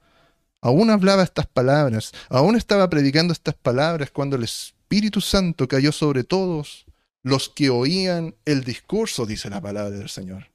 aún 0.61 0.90
hablaba 0.90 1.23
estas 1.23 1.46
palabras, 1.46 2.12
aún 2.29 2.57
estaba 2.57 2.90
predicando 2.90 3.33
estas 3.33 3.55
palabras 3.55 4.11
cuando 4.11 4.37
les 4.37 4.75
Espíritu 4.90 5.20
Santo 5.20 5.68
cayó 5.68 5.92
sobre 5.92 6.24
todos 6.24 6.85
los 7.22 7.48
que 7.48 7.70
oían 7.70 8.35
el 8.44 8.64
discurso, 8.64 9.24
dice 9.24 9.48
la 9.48 9.61
palabra 9.61 9.96
del 9.96 10.09
Señor. 10.09 10.50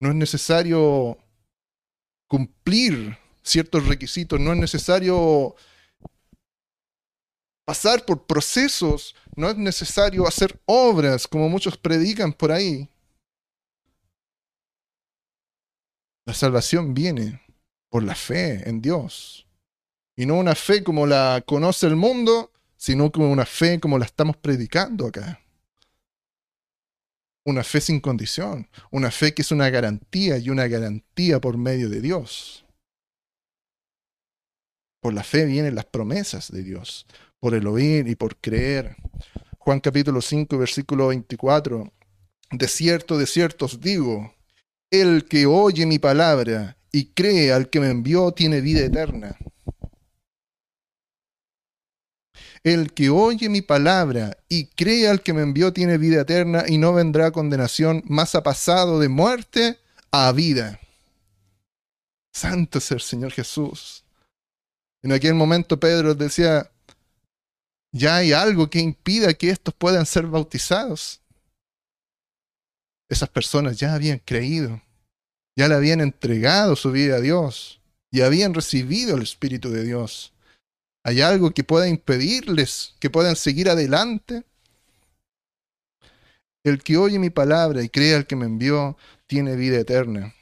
No 0.00 0.10
es 0.10 0.14
necesario 0.14 1.18
cumplir 2.28 3.18
ciertos 3.42 3.88
requisitos, 3.88 4.38
no 4.38 4.52
es 4.52 4.58
necesario 4.60 5.56
pasar 7.64 8.06
por 8.06 8.24
procesos, 8.24 9.16
no 9.34 9.50
es 9.50 9.56
necesario 9.56 10.24
hacer 10.24 10.62
obras 10.66 11.26
como 11.26 11.48
muchos 11.48 11.76
predican 11.76 12.32
por 12.32 12.52
ahí. 12.52 12.88
La 16.24 16.32
salvación 16.32 16.94
viene 16.94 17.42
por 17.88 18.04
la 18.04 18.14
fe 18.14 18.68
en 18.68 18.80
Dios. 18.80 19.47
Y 20.18 20.26
no 20.26 20.34
una 20.34 20.56
fe 20.56 20.82
como 20.82 21.06
la 21.06 21.44
conoce 21.46 21.86
el 21.86 21.94
mundo, 21.94 22.50
sino 22.76 23.12
como 23.12 23.30
una 23.30 23.46
fe 23.46 23.78
como 23.78 24.00
la 24.00 24.04
estamos 24.04 24.36
predicando 24.36 25.06
acá. 25.06 25.40
Una 27.44 27.62
fe 27.62 27.80
sin 27.80 28.00
condición, 28.00 28.68
una 28.90 29.12
fe 29.12 29.32
que 29.32 29.42
es 29.42 29.52
una 29.52 29.70
garantía 29.70 30.36
y 30.38 30.50
una 30.50 30.66
garantía 30.66 31.40
por 31.40 31.56
medio 31.56 31.88
de 31.88 32.00
Dios. 32.00 32.64
Por 35.00 35.14
la 35.14 35.22
fe 35.22 35.44
vienen 35.44 35.76
las 35.76 35.84
promesas 35.84 36.50
de 36.50 36.64
Dios, 36.64 37.06
por 37.38 37.54
el 37.54 37.68
oír 37.68 38.08
y 38.08 38.16
por 38.16 38.38
creer. 38.38 38.96
Juan 39.60 39.78
capítulo 39.78 40.20
5, 40.20 40.58
versículo 40.58 41.06
24. 41.06 41.92
De 42.50 42.66
cierto, 42.66 43.18
de 43.18 43.26
cierto 43.26 43.66
os 43.66 43.80
digo, 43.80 44.34
el 44.90 45.26
que 45.26 45.46
oye 45.46 45.86
mi 45.86 46.00
palabra 46.00 46.76
y 46.90 47.12
cree 47.12 47.52
al 47.52 47.70
que 47.70 47.78
me 47.78 47.90
envió 47.90 48.32
tiene 48.32 48.60
vida 48.60 48.80
eterna 48.80 49.38
El 52.62 52.92
que 52.92 53.10
oye 53.10 53.48
mi 53.48 53.62
palabra 53.62 54.36
y 54.48 54.66
cree 54.66 55.08
al 55.08 55.22
que 55.22 55.32
me 55.32 55.42
envió 55.42 55.72
tiene 55.72 55.98
vida 55.98 56.22
eterna 56.22 56.64
y 56.66 56.78
no 56.78 56.92
vendrá 56.92 57.30
condenación, 57.30 58.02
más 58.06 58.34
ha 58.34 58.42
pasado 58.42 58.98
de 58.98 59.08
muerte 59.08 59.78
a 60.10 60.32
vida. 60.32 60.80
Santo 62.32 62.78
es 62.78 62.90
el 62.90 63.00
Señor 63.00 63.32
Jesús. 63.32 64.04
En 65.02 65.12
aquel 65.12 65.34
momento 65.34 65.78
Pedro 65.78 66.14
decía, 66.14 66.70
ya 67.92 68.16
hay 68.16 68.32
algo 68.32 68.68
que 68.68 68.80
impida 68.80 69.34
que 69.34 69.50
estos 69.50 69.74
puedan 69.74 70.06
ser 70.06 70.26
bautizados. 70.26 71.20
Esas 73.08 73.28
personas 73.28 73.78
ya 73.78 73.94
habían 73.94 74.18
creído, 74.18 74.82
ya 75.56 75.68
le 75.68 75.74
habían 75.74 76.00
entregado 76.00 76.76
su 76.76 76.90
vida 76.92 77.16
a 77.16 77.20
Dios 77.20 77.80
y 78.10 78.20
habían 78.20 78.54
recibido 78.54 79.16
el 79.16 79.22
Espíritu 79.22 79.70
de 79.70 79.84
Dios. 79.84 80.32
¿Hay 81.08 81.22
algo 81.22 81.52
que 81.52 81.64
pueda 81.64 81.88
impedirles 81.88 82.94
que 83.00 83.08
puedan 83.08 83.34
seguir 83.34 83.70
adelante? 83.70 84.44
El 86.62 86.82
que 86.82 86.98
oye 86.98 87.18
mi 87.18 87.30
palabra 87.30 87.82
y 87.82 87.88
cree 87.88 88.14
al 88.14 88.26
que 88.26 88.36
me 88.36 88.44
envió 88.44 88.98
tiene 89.26 89.56
vida 89.56 89.78
eterna. 89.78 90.34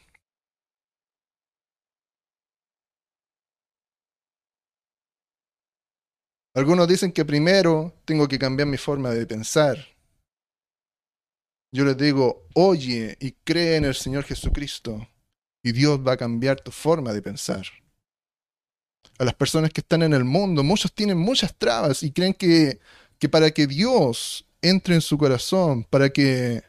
Algunos 6.53 6.89
dicen 6.89 7.13
que 7.13 7.25
primero 7.25 7.95
tengo 8.05 8.27
que 8.27 8.41
cambiar 8.41 8.67
mi 8.67 8.77
forma 8.77 9.11
de 9.11 9.25
pensar. 9.25 9.79
Yo 11.71 11.85
les 11.85 11.97
digo, 11.97 12.49
oye 12.57 13.17
y 13.21 13.31
cree 13.45 13.77
en 13.77 13.85
el 13.85 13.95
Señor 13.95 14.25
Jesucristo 14.25 15.07
y 15.63 15.71
Dios 15.71 16.05
va 16.05 16.15
a 16.15 16.17
cambiar 16.17 16.61
tu 16.61 16.73
forma 16.73 17.13
de 17.13 17.23
pensar 17.23 17.86
a 19.19 19.25
las 19.25 19.35
personas 19.35 19.71
que 19.71 19.81
están 19.81 20.03
en 20.03 20.13
el 20.13 20.25
mundo. 20.25 20.63
Muchos 20.63 20.93
tienen 20.93 21.19
muchas 21.19 21.55
trabas 21.57 22.03
y 22.03 22.13
creen 22.13 22.35
que, 22.35 22.79
que 23.19 23.29
para 23.29 23.51
que 23.51 23.67
Dios 23.67 24.47
entre 24.63 24.95
en 24.95 25.01
su 25.01 25.17
corazón, 25.19 25.85
para 25.85 26.11
que 26.11 26.63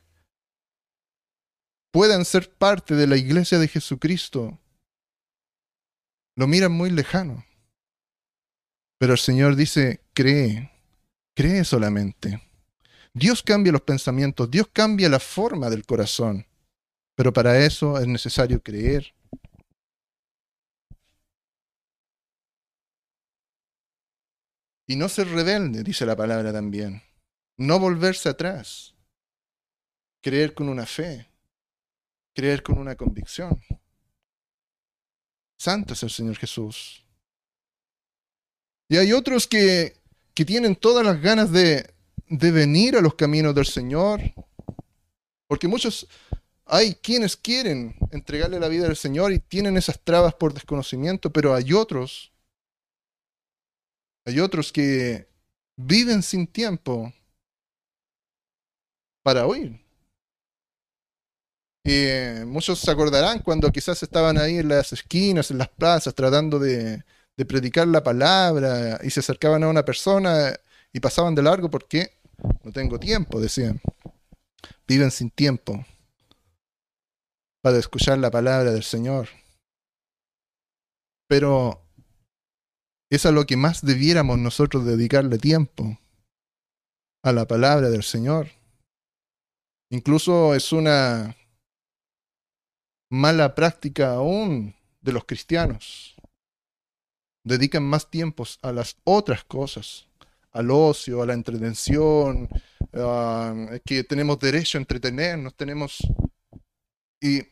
puedan 1.91 2.25
ser 2.25 2.51
parte 2.51 2.95
de 2.95 3.07
la 3.07 3.17
iglesia 3.17 3.59
de 3.59 3.67
Jesucristo, 3.67 4.59
lo 6.35 6.47
miran 6.47 6.71
muy 6.71 6.91
lejano. 6.91 7.45
Pero 8.99 9.13
el 9.13 9.19
Señor 9.19 9.55
dice, 9.55 10.01
cree, 10.13 10.71
cree 11.35 11.63
solamente. 11.63 12.43
Dios 13.13 13.41
cambia 13.41 13.71
los 13.71 13.81
pensamientos, 13.81 14.49
Dios 14.51 14.67
cambia 14.71 15.09
la 15.09 15.19
forma 15.19 15.69
del 15.69 15.85
corazón, 15.85 16.45
pero 17.15 17.33
para 17.33 17.59
eso 17.59 17.99
es 17.99 18.07
necesario 18.07 18.61
creer. 18.61 19.15
Y 24.87 24.95
no 24.95 25.09
ser 25.09 25.27
rebelde, 25.27 25.83
dice 25.83 26.05
la 26.05 26.15
palabra 26.15 26.53
también. 26.53 27.03
No 27.57 27.77
volverse 27.77 28.29
atrás. 28.29 28.95
Creer 30.21 30.53
con 30.53 30.69
una 30.69 30.85
fe. 30.85 31.27
Creer 32.33 32.63
con 32.63 32.77
una 32.77 32.95
convicción. 32.95 33.61
Santo 35.57 35.93
es 35.93 36.03
el 36.03 36.09
Señor 36.09 36.37
Jesús. 36.37 37.05
Y 38.87 38.95
hay 38.95 39.11
otros 39.11 39.45
que, 39.45 39.97
que 40.33 40.45
tienen 40.45 40.75
todas 40.75 41.05
las 41.05 41.21
ganas 41.21 41.51
de, 41.51 41.93
de 42.29 42.51
venir 42.51 42.95
a 42.95 43.01
los 43.01 43.15
caminos 43.15 43.53
del 43.53 43.65
Señor. 43.65 44.21
Porque 45.47 45.67
muchos, 45.67 46.07
hay 46.65 46.95
quienes 46.95 47.35
quieren 47.35 47.97
entregarle 48.11 48.59
la 48.59 48.69
vida 48.69 48.87
al 48.87 48.95
Señor 48.95 49.33
y 49.33 49.39
tienen 49.39 49.75
esas 49.75 49.99
trabas 49.99 50.35
por 50.35 50.53
desconocimiento, 50.53 51.33
pero 51.33 51.53
hay 51.53 51.73
otros 51.73 52.31
hay 54.27 54.41
otros 54.41 54.73
que 54.73 55.29
viven 55.77 56.21
sin 56.21 56.47
tiempo 56.47 57.13
para 59.23 59.47
oír. 59.47 59.79
Eh, 61.85 62.43
muchos 62.45 62.79
se 62.79 62.91
acordarán 62.91 63.39
cuando 63.39 63.71
quizás 63.71 64.03
estaban 64.03 64.37
ahí 64.37 64.57
en 64.57 64.67
las 64.67 64.91
esquinas, 64.91 65.49
en 65.49 65.59
las 65.59 65.69
plazas, 65.69 66.13
tratando 66.13 66.59
de, 66.59 67.05
de 67.37 67.45
predicar 67.45 67.87
la 67.87 68.03
palabra 68.03 68.99
y 69.01 69.09
se 69.11 69.21
acercaban 69.21 69.63
a 69.63 69.69
una 69.69 69.85
persona 69.85 70.53
y 70.91 70.99
pasaban 70.99 71.33
de 71.33 71.43
largo 71.43 71.69
porque 71.69 72.19
no 72.65 72.73
tengo 72.73 72.99
tiempo, 72.99 73.39
decían. 73.39 73.79
Viven 74.85 75.09
sin 75.09 75.31
tiempo 75.31 75.85
para 77.61 77.77
escuchar 77.77 78.17
la 78.17 78.29
palabra 78.29 78.73
del 78.73 78.83
Señor. 78.83 79.29
Pero 81.29 81.86
es 83.09 83.25
a 83.25 83.31
lo 83.31 83.45
que 83.45 83.57
más 83.57 83.81
debiéramos 83.81 84.37
nosotros 84.37 84.85
dedicarle 84.85 85.37
tiempo, 85.37 85.97
a 87.23 87.31
la 87.31 87.47
palabra 87.47 87.89
del 87.89 88.03
Señor. 88.03 88.49
Incluso 89.89 90.55
es 90.55 90.71
una 90.71 91.35
mala 93.09 93.55
práctica 93.55 94.13
aún 94.13 94.75
de 95.01 95.13
los 95.13 95.25
cristianos. 95.25 96.15
dedican 97.43 97.83
más 97.83 98.09
tiempos 98.09 98.59
a 98.61 98.73
las 98.73 98.97
otras 99.05 99.45
cosas, 99.45 100.07
al 100.51 100.69
ocio, 100.69 101.21
a 101.21 101.25
la 101.25 101.33
entretención, 101.33 102.49
que 103.85 104.03
tenemos 104.03 104.39
derecho 104.39 104.77
a 104.77 104.81
entretenernos, 104.81 105.55
tenemos... 105.55 105.99
Y 107.21 107.43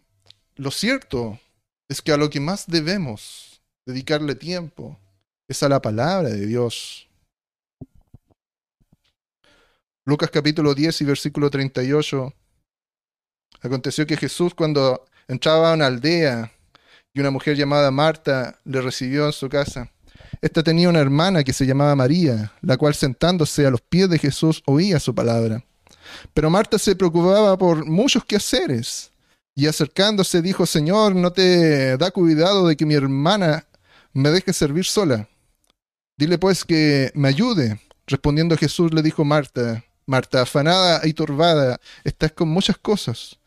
lo 0.55 0.69
cierto 0.71 1.39
es 1.87 2.01
que 2.01 2.11
a 2.11 2.17
lo 2.17 2.29
que 2.29 2.41
más 2.41 2.67
debemos 2.67 3.61
dedicarle 3.85 4.35
tiempo 4.35 4.99
es 5.47 5.61
a 5.63 5.69
la 5.69 5.81
palabra 5.81 6.29
de 6.29 6.45
Dios. 6.45 7.07
Lucas 10.05 10.29
capítulo 10.31 10.73
10 10.73 11.01
y 11.01 11.05
versículo 11.05 11.49
38. 11.49 12.33
Aconteció 13.61 14.05
que 14.05 14.17
Jesús 14.17 14.53
cuando 14.53 15.05
entraba 15.27 15.71
a 15.71 15.73
una 15.73 15.87
aldea 15.87 16.51
y 17.13 17.19
una 17.19 17.31
mujer 17.31 17.55
llamada 17.55 17.91
Marta 17.91 18.59
le 18.65 18.81
recibió 18.81 19.25
en 19.27 19.33
su 19.33 19.49
casa. 19.49 19.91
Esta 20.41 20.63
tenía 20.63 20.89
una 20.89 20.99
hermana 20.99 21.43
que 21.43 21.53
se 21.53 21.65
llamaba 21.65 21.95
María, 21.95 22.51
la 22.61 22.77
cual 22.77 22.93
sentándose 22.93 23.65
a 23.65 23.71
los 23.71 23.81
pies 23.81 24.09
de 24.09 24.19
Jesús 24.19 24.61
oía 24.65 24.99
su 24.99 25.15
palabra. 25.15 25.63
Pero 26.33 26.49
Marta 26.49 26.77
se 26.77 26.95
preocupaba 26.95 27.57
por 27.57 27.85
muchos 27.85 28.25
quehaceres 28.25 29.11
y 29.55 29.67
acercándose 29.67 30.41
dijo, 30.41 30.65
Señor, 30.65 31.15
¿no 31.15 31.31
te 31.31 31.97
da 31.97 32.11
cuidado 32.11 32.67
de 32.67 32.75
que 32.75 32.85
mi 32.85 32.93
hermana 32.93 33.65
me 34.13 34.29
deje 34.29 34.53
servir 34.53 34.85
sola? 34.85 35.27
Dile 36.17 36.37
pues 36.37 36.63
que 36.63 37.11
me 37.13 37.27
ayude. 37.27 37.79
Respondiendo 38.07 38.55
Jesús 38.57 38.93
le 38.93 39.01
dijo 39.01 39.25
Marta, 39.25 39.83
Marta, 40.05 40.43
afanada 40.43 41.05
y 41.07 41.13
turbada, 41.13 41.79
estás 42.03 42.31
con 42.31 42.47
muchas 42.47 42.77
cosas, 42.77 43.39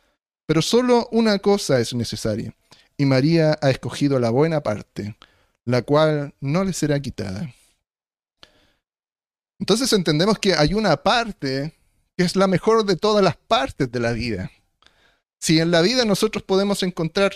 pero 0.46 0.62
solo 0.62 1.09
una 1.12 1.38
cosa 1.38 1.78
es 1.78 1.94
necesaria, 1.94 2.54
y 2.96 3.07
María 3.07 3.57
ha 3.62 3.70
escogido 3.70 4.18
la 4.18 4.31
buena 4.31 4.61
parte, 4.61 5.16
la 5.64 5.83
cual 5.83 6.35
no 6.40 6.64
le 6.64 6.72
será 6.72 6.98
quitada. 7.00 7.54
Entonces 9.61 9.92
entendemos 9.92 10.38
que 10.38 10.54
hay 10.54 10.74
una 10.74 10.96
parte 10.96 11.74
que 12.16 12.24
es 12.24 12.35
la 12.35 12.48
mejor 12.48 12.85
de 12.85 12.96
todas 12.96 13.22
las 13.22 13.37
partes 13.37 13.90
de 13.90 14.00
la 14.00 14.12
vida. 14.12 14.50
Si 15.40 15.61
en 15.61 15.70
la 15.70 15.83
vida 15.83 16.04
nosotros 16.04 16.42
podemos 16.42 16.83
encontrar 16.83 17.33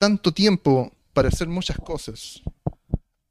tanto 0.00 0.32
tiempo 0.32 0.92
para 1.12 1.28
hacer 1.28 1.46
muchas 1.46 1.78
cosas, 1.78 2.42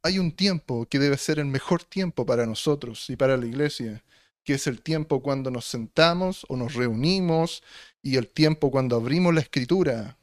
hay 0.05 0.19
un 0.19 0.31
tiempo 0.31 0.85
que 0.85 0.99
debe 0.99 1.17
ser 1.17 1.39
el 1.39 1.47
mejor 1.47 1.83
tiempo 1.83 2.27
para 2.27 2.45
nosotros 2.45 3.09
y 3.09 3.15
para 3.15 3.37
la 3.37 3.47
iglesia, 3.47 4.03
que 4.43 4.53
es 4.53 4.67
el 4.67 4.83
tiempo 4.83 5.23
cuando 5.23 5.49
nos 5.49 5.65
sentamos 5.65 6.45
o 6.47 6.55
nos 6.55 6.75
reunimos 6.75 7.63
y 8.03 8.17
el 8.17 8.27
tiempo 8.27 8.69
cuando 8.69 8.97
abrimos 8.97 9.33
la 9.33 9.41
escritura 9.41 10.19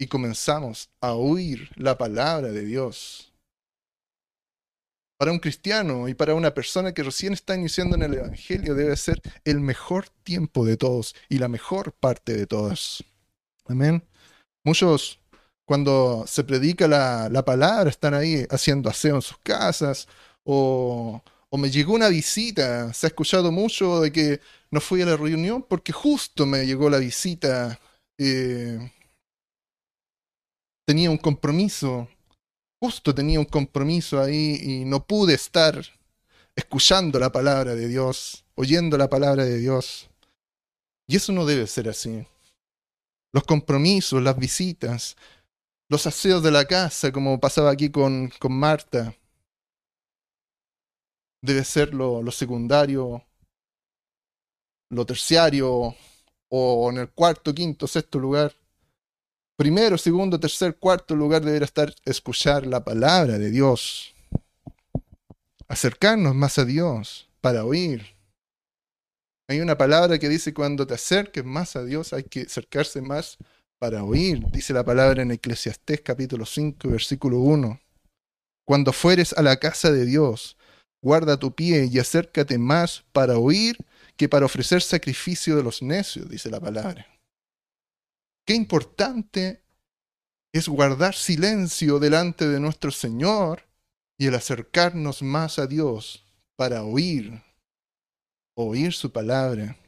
y 0.00 0.08
comenzamos 0.08 0.90
a 1.00 1.12
oír 1.12 1.70
la 1.76 1.96
palabra 1.96 2.48
de 2.48 2.64
Dios. 2.64 3.32
Para 5.16 5.30
un 5.30 5.38
cristiano 5.38 6.08
y 6.08 6.14
para 6.14 6.34
una 6.34 6.52
persona 6.52 6.92
que 6.92 7.04
recién 7.04 7.32
está 7.34 7.54
iniciando 7.54 7.94
en 7.94 8.02
el 8.02 8.14
Evangelio 8.14 8.74
debe 8.74 8.96
ser 8.96 9.22
el 9.44 9.60
mejor 9.60 10.08
tiempo 10.24 10.64
de 10.64 10.76
todos 10.76 11.14
y 11.28 11.38
la 11.38 11.46
mejor 11.46 11.92
parte 11.92 12.36
de 12.36 12.48
todas. 12.48 13.04
Amén. 13.66 14.02
Muchos 14.64 15.19
cuando 15.70 16.24
se 16.26 16.42
predica 16.42 16.88
la, 16.88 17.28
la 17.30 17.44
palabra 17.44 17.88
están 17.90 18.14
ahí 18.14 18.44
haciendo 18.50 18.90
aseo 18.90 19.14
en 19.14 19.22
sus 19.22 19.38
casas 19.38 20.08
o 20.42 21.22
o 21.50 21.58
me 21.58 21.70
llegó 21.70 21.94
una 21.94 22.08
visita. 22.08 22.92
Se 22.94 23.06
ha 23.06 23.08
escuchado 23.08 23.52
mucho 23.52 24.00
de 24.00 24.12
que 24.12 24.40
no 24.70 24.80
fui 24.80 25.02
a 25.02 25.06
la 25.06 25.16
reunión 25.16 25.62
porque 25.62 25.92
justo 25.92 26.46
me 26.46 26.64
llegó 26.64 26.88
la 26.88 26.98
visita. 26.98 27.78
Eh, 28.18 28.78
tenía 30.86 31.10
un 31.10 31.18
compromiso, 31.18 32.08
justo 32.80 33.14
tenía 33.14 33.40
un 33.40 33.46
compromiso 33.46 34.20
ahí 34.20 34.60
y 34.62 34.84
no 34.84 35.04
pude 35.04 35.34
estar 35.34 35.82
escuchando 36.54 37.18
la 37.18 37.32
palabra 37.32 37.74
de 37.74 37.88
Dios, 37.88 38.44
oyendo 38.54 38.96
la 38.96 39.08
palabra 39.08 39.44
de 39.44 39.58
Dios. 39.58 40.08
Y 41.08 41.16
eso 41.16 41.32
no 41.32 41.44
debe 41.44 41.66
ser 41.66 41.88
así. 41.88 42.24
Los 43.32 43.44
compromisos, 43.44 44.22
las 44.22 44.36
visitas, 44.38 45.16
los 45.90 46.06
aseos 46.06 46.40
de 46.42 46.52
la 46.52 46.64
casa, 46.66 47.10
como 47.10 47.40
pasaba 47.40 47.70
aquí 47.72 47.90
con, 47.90 48.30
con 48.38 48.52
Marta, 48.52 49.12
debe 51.42 51.64
ser 51.64 51.92
lo, 51.92 52.30
secundario, 52.30 53.24
lo 54.88 55.04
terciario, 55.04 55.96
o 56.48 56.90
en 56.90 56.98
el 56.98 57.10
cuarto, 57.10 57.52
quinto, 57.52 57.88
sexto 57.88 58.20
lugar. 58.20 58.54
Primero, 59.56 59.98
segundo, 59.98 60.38
tercer, 60.38 60.76
cuarto 60.76 61.16
lugar 61.16 61.44
deberá 61.44 61.64
estar 61.64 61.92
escuchar 62.04 62.66
la 62.68 62.84
palabra 62.84 63.36
de 63.36 63.50
Dios. 63.50 64.14
Acercarnos 65.66 66.36
más 66.36 66.56
a 66.58 66.64
Dios 66.64 67.28
para 67.40 67.64
oír. 67.64 68.16
Hay 69.48 69.58
una 69.58 69.76
palabra 69.76 70.20
que 70.20 70.28
dice 70.28 70.54
cuando 70.54 70.86
te 70.86 70.94
acerques 70.94 71.44
más 71.44 71.74
a 71.74 71.84
Dios 71.84 72.12
hay 72.12 72.22
que 72.22 72.42
acercarse 72.42 73.02
más 73.02 73.38
para 73.80 74.04
oír. 74.04 74.46
Dice 74.52 74.72
la 74.72 74.84
palabra 74.84 75.22
en 75.22 75.32
Eclesiastés 75.32 76.02
capítulo 76.02 76.46
5, 76.46 76.88
versículo 76.88 77.38
1. 77.38 77.80
Cuando 78.64 78.92
fueres 78.92 79.32
a 79.32 79.42
la 79.42 79.56
casa 79.56 79.90
de 79.90 80.04
Dios, 80.04 80.56
Guarda 81.02 81.38
tu 81.38 81.54
pie 81.54 81.88
y 81.90 81.98
acércate 81.98 82.58
más 82.58 83.04
para 83.12 83.38
oír 83.38 83.78
que 84.16 84.28
para 84.28 84.44
ofrecer 84.44 84.82
sacrificio 84.82 85.56
de 85.56 85.62
los 85.62 85.82
necios, 85.82 86.28
dice 86.28 86.50
la 86.50 86.60
palabra. 86.60 87.06
Qué 88.46 88.54
importante 88.54 89.62
es 90.52 90.68
guardar 90.68 91.14
silencio 91.14 91.98
delante 91.98 92.48
de 92.48 92.60
nuestro 92.60 92.90
Señor 92.90 93.66
y 94.18 94.26
el 94.26 94.34
acercarnos 94.34 95.22
más 95.22 95.58
a 95.58 95.66
Dios 95.66 96.26
para 96.56 96.82
oír, 96.82 97.42
oír 98.54 98.92
su 98.92 99.10
palabra. 99.10 99.78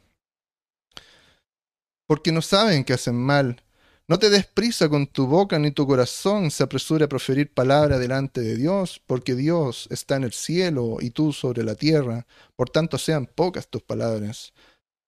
Porque 2.07 2.31
no 2.31 2.41
saben 2.41 2.83
que 2.83 2.93
hacen 2.93 3.15
mal 3.15 3.61
no 4.09 4.19
te 4.19 4.29
des 4.29 4.45
prisa 4.45 4.89
con 4.89 5.07
tu 5.07 5.27
boca 5.27 5.57
ni 5.59 5.71
tu 5.71 5.87
corazón 5.87 6.51
se 6.51 6.63
apresure 6.63 7.05
a 7.05 7.07
proferir 7.07 7.53
palabra 7.53 7.97
delante 7.99 8.41
de 8.41 8.57
Dios, 8.57 9.01
porque 9.05 9.33
Dios 9.33 9.87
está 9.91 10.17
en 10.17 10.25
el 10.25 10.33
cielo 10.33 10.97
y 10.99 11.11
tú 11.11 11.31
sobre 11.31 11.63
la 11.63 11.75
tierra, 11.75 12.27
por 12.57 12.69
tanto 12.69 12.97
sean 12.97 13.25
pocas 13.25 13.69
tus 13.69 13.81
palabras. 13.81 14.53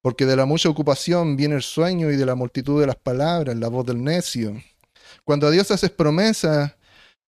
Porque 0.02 0.26
de 0.26 0.38
la 0.38 0.46
mucha 0.46 0.70
ocupación 0.70 1.36
viene 1.36 1.56
el 1.56 1.64
sueño 1.64 2.10
y 2.10 2.16
de 2.16 2.26
la 2.26 2.36
multitud 2.36 2.80
de 2.80 2.88
las 2.88 2.96
palabras 2.96 3.58
la 3.58 3.68
voz 3.68 3.86
del 3.86 4.02
necio. 4.02 4.64
Cuando 5.26 5.48
a 5.48 5.52
Dios 5.52 5.72
haces 5.72 5.92
promesa, 5.92 6.78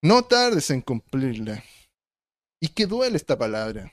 no 0.01 0.23
tardes 0.23 0.69
en 0.69 0.81
cumplirla. 0.81 1.63
¿Y 2.61 2.69
qué 2.69 2.85
duele 2.85 3.17
esta 3.17 3.37
palabra? 3.37 3.91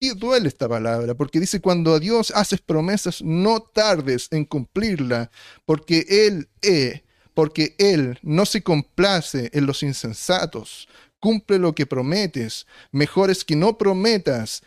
¿Qué 0.00 0.14
duele 0.14 0.48
esta 0.48 0.68
palabra? 0.68 1.14
Porque 1.14 1.40
dice, 1.40 1.60
cuando 1.60 1.94
a 1.94 1.98
Dios 1.98 2.30
haces 2.36 2.60
promesas, 2.60 3.22
no 3.22 3.60
tardes 3.60 4.28
en 4.30 4.44
cumplirla, 4.44 5.30
porque 5.64 6.04
Él 6.08 6.48
es 6.60 7.05
porque 7.36 7.74
Él 7.76 8.18
no 8.22 8.46
se 8.46 8.62
complace 8.62 9.50
en 9.52 9.66
los 9.66 9.82
insensatos. 9.82 10.88
Cumple 11.20 11.58
lo 11.58 11.74
que 11.74 11.84
prometes. 11.84 12.66
Mejor 12.92 13.30
es 13.30 13.44
que 13.44 13.54
no 13.54 13.76
prometas 13.76 14.62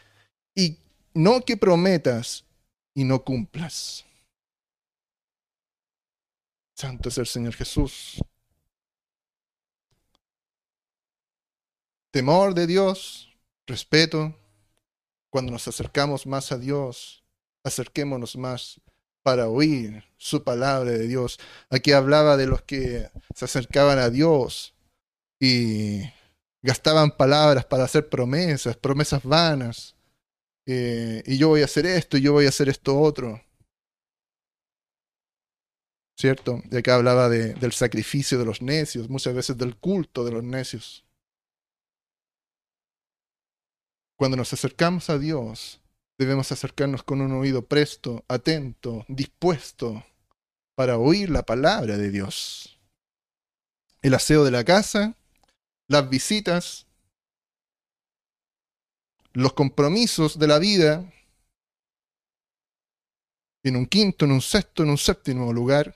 y 0.53 0.77
no 1.15 1.41
que 1.41 1.57
prometas 1.57 2.45
y 2.93 3.05
no 3.05 3.23
cumplas. 3.23 4.05
Santo 6.75 7.09
es 7.09 7.17
el 7.17 7.25
Señor 7.25 7.55
Jesús. 7.55 8.21
Temor 12.11 12.53
de 12.53 12.67
Dios, 12.67 13.35
respeto. 13.65 14.35
Cuando 15.31 15.51
nos 15.51 15.67
acercamos 15.67 16.27
más 16.27 16.51
a 16.51 16.59
Dios, 16.59 17.23
acerquémonos 17.63 18.35
más 18.35 18.79
para 19.29 19.47
oír 19.47 20.03
su 20.17 20.43
palabra 20.43 20.89
de 20.89 21.07
Dios. 21.07 21.39
Aquí 21.69 21.91
hablaba 21.91 22.35
de 22.35 22.47
los 22.47 22.63
que 22.63 23.11
se 23.35 23.45
acercaban 23.45 23.99
a 23.99 24.09
Dios 24.09 24.73
y 25.39 26.01
gastaban 26.63 27.11
palabras 27.11 27.63
para 27.65 27.83
hacer 27.83 28.09
promesas, 28.09 28.75
promesas 28.75 29.21
vanas. 29.21 29.95
Eh, 30.65 31.21
y 31.27 31.37
yo 31.37 31.49
voy 31.49 31.61
a 31.61 31.65
hacer 31.65 31.85
esto 31.85 32.17
y 32.17 32.21
yo 32.21 32.33
voy 32.33 32.47
a 32.47 32.49
hacer 32.49 32.69
esto 32.69 32.99
otro. 32.99 33.39
¿Cierto? 36.17 36.63
Y 36.71 36.77
acá 36.77 36.95
hablaba 36.95 37.29
de, 37.29 37.53
del 37.53 37.73
sacrificio 37.73 38.39
de 38.39 38.45
los 38.45 38.63
necios, 38.63 39.11
muchas 39.11 39.35
veces 39.35 39.59
del 39.59 39.77
culto 39.77 40.25
de 40.25 40.31
los 40.31 40.43
necios. 40.43 41.05
Cuando 44.17 44.37
nos 44.37 44.51
acercamos 44.53 45.07
a 45.11 45.19
Dios, 45.19 45.78
Debemos 46.19 46.51
acercarnos 46.51 47.01
con 47.01 47.21
un 47.21 47.31
oído 47.31 47.65
presto, 47.65 48.25
atento, 48.27 49.05
dispuesto 49.07 50.05
para 50.75 50.97
oír 50.97 51.29
la 51.29 51.43
palabra 51.43 51.95
de 51.95 52.11
Dios. 52.11 52.77
El 54.01 54.13
aseo 54.13 54.43
de 54.43 54.51
la 54.51 54.65
casa, 54.65 55.15
las 55.87 56.09
visitas, 56.09 56.87
los 59.31 59.53
compromisos 59.53 60.37
de 60.37 60.47
la 60.47 60.59
vida, 60.59 61.09
en 63.63 63.77
un 63.77 63.85
quinto, 63.85 64.25
en 64.25 64.33
un 64.33 64.41
sexto, 64.41 64.83
en 64.83 64.89
un 64.89 64.97
séptimo 64.97 65.53
lugar. 65.53 65.95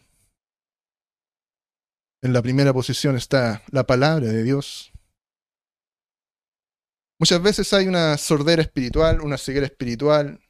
En 2.21 2.31
la 2.31 2.41
primera 2.41 2.71
posición 2.71 3.17
está 3.17 3.61
la 3.71 3.85
palabra 3.85 4.27
de 4.27 4.43
Dios. 4.43 4.92
Muchas 7.23 7.41
veces 7.41 7.71
hay 7.71 7.87
una 7.87 8.17
sordera 8.17 8.61
espiritual, 8.61 9.21
una 9.21 9.37
ceguera 9.37 9.65
espiritual. 9.65 10.41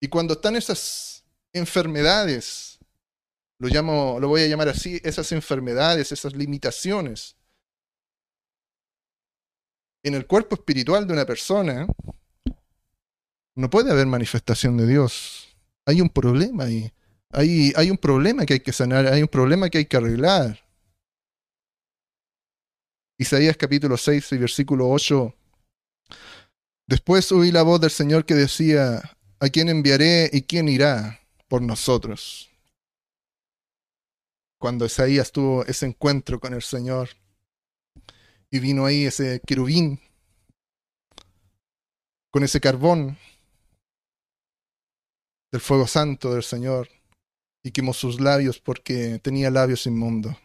Y 0.00 0.08
cuando 0.08 0.34
están 0.34 0.56
esas 0.56 1.24
enfermedades, 1.52 2.80
lo, 3.60 3.68
llamo, 3.68 4.18
lo 4.18 4.26
voy 4.26 4.42
a 4.42 4.48
llamar 4.48 4.70
así, 4.70 5.00
esas 5.04 5.30
enfermedades, 5.30 6.10
esas 6.10 6.34
limitaciones 6.34 7.36
en 10.02 10.14
el 10.14 10.26
cuerpo 10.26 10.56
espiritual 10.56 11.06
de 11.06 11.12
una 11.12 11.24
persona, 11.24 11.86
no 13.54 13.70
puede 13.70 13.92
haber 13.92 14.08
manifestación 14.08 14.76
de 14.76 14.88
Dios. 14.88 15.56
Hay 15.86 16.00
un 16.00 16.08
problema 16.08 16.64
ahí. 16.64 16.92
Hay, 17.30 17.72
hay 17.76 17.88
un 17.88 17.98
problema 17.98 18.44
que 18.46 18.54
hay 18.54 18.60
que 18.60 18.72
sanar, 18.72 19.06
hay 19.06 19.22
un 19.22 19.28
problema 19.28 19.70
que 19.70 19.78
hay 19.78 19.86
que 19.86 19.96
arreglar. 19.96 20.63
Isaías 23.16 23.56
capítulo 23.56 23.96
6 23.96 24.32
y 24.32 24.38
versículo 24.38 24.90
8. 24.90 25.32
Después 26.88 27.30
oí 27.30 27.52
la 27.52 27.62
voz 27.62 27.80
del 27.80 27.92
Señor 27.92 28.26
que 28.26 28.34
decía, 28.34 29.00
¿a 29.38 29.48
quién 29.50 29.68
enviaré 29.68 30.28
y 30.32 30.42
quién 30.42 30.68
irá 30.68 31.20
por 31.46 31.62
nosotros? 31.62 32.50
Cuando 34.58 34.84
Isaías 34.84 35.30
tuvo 35.30 35.64
ese 35.66 35.86
encuentro 35.86 36.40
con 36.40 36.54
el 36.54 36.62
Señor 36.62 37.10
y 38.50 38.58
vino 38.58 38.84
ahí 38.84 39.04
ese 39.04 39.40
querubín 39.46 40.00
con 42.32 42.42
ese 42.42 42.60
carbón 42.60 43.16
del 45.52 45.60
fuego 45.60 45.86
santo 45.86 46.34
del 46.34 46.42
Señor 46.42 46.88
y 47.62 47.70
quemó 47.70 47.92
sus 47.94 48.20
labios 48.20 48.58
porque 48.58 49.20
tenía 49.20 49.52
labios 49.52 49.86
inmundos. 49.86 50.36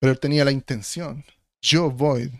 Pero 0.00 0.12
él 0.12 0.20
tenía 0.20 0.44
la 0.44 0.52
intención. 0.52 1.24
Yo 1.60 1.90
voy. 1.90 2.30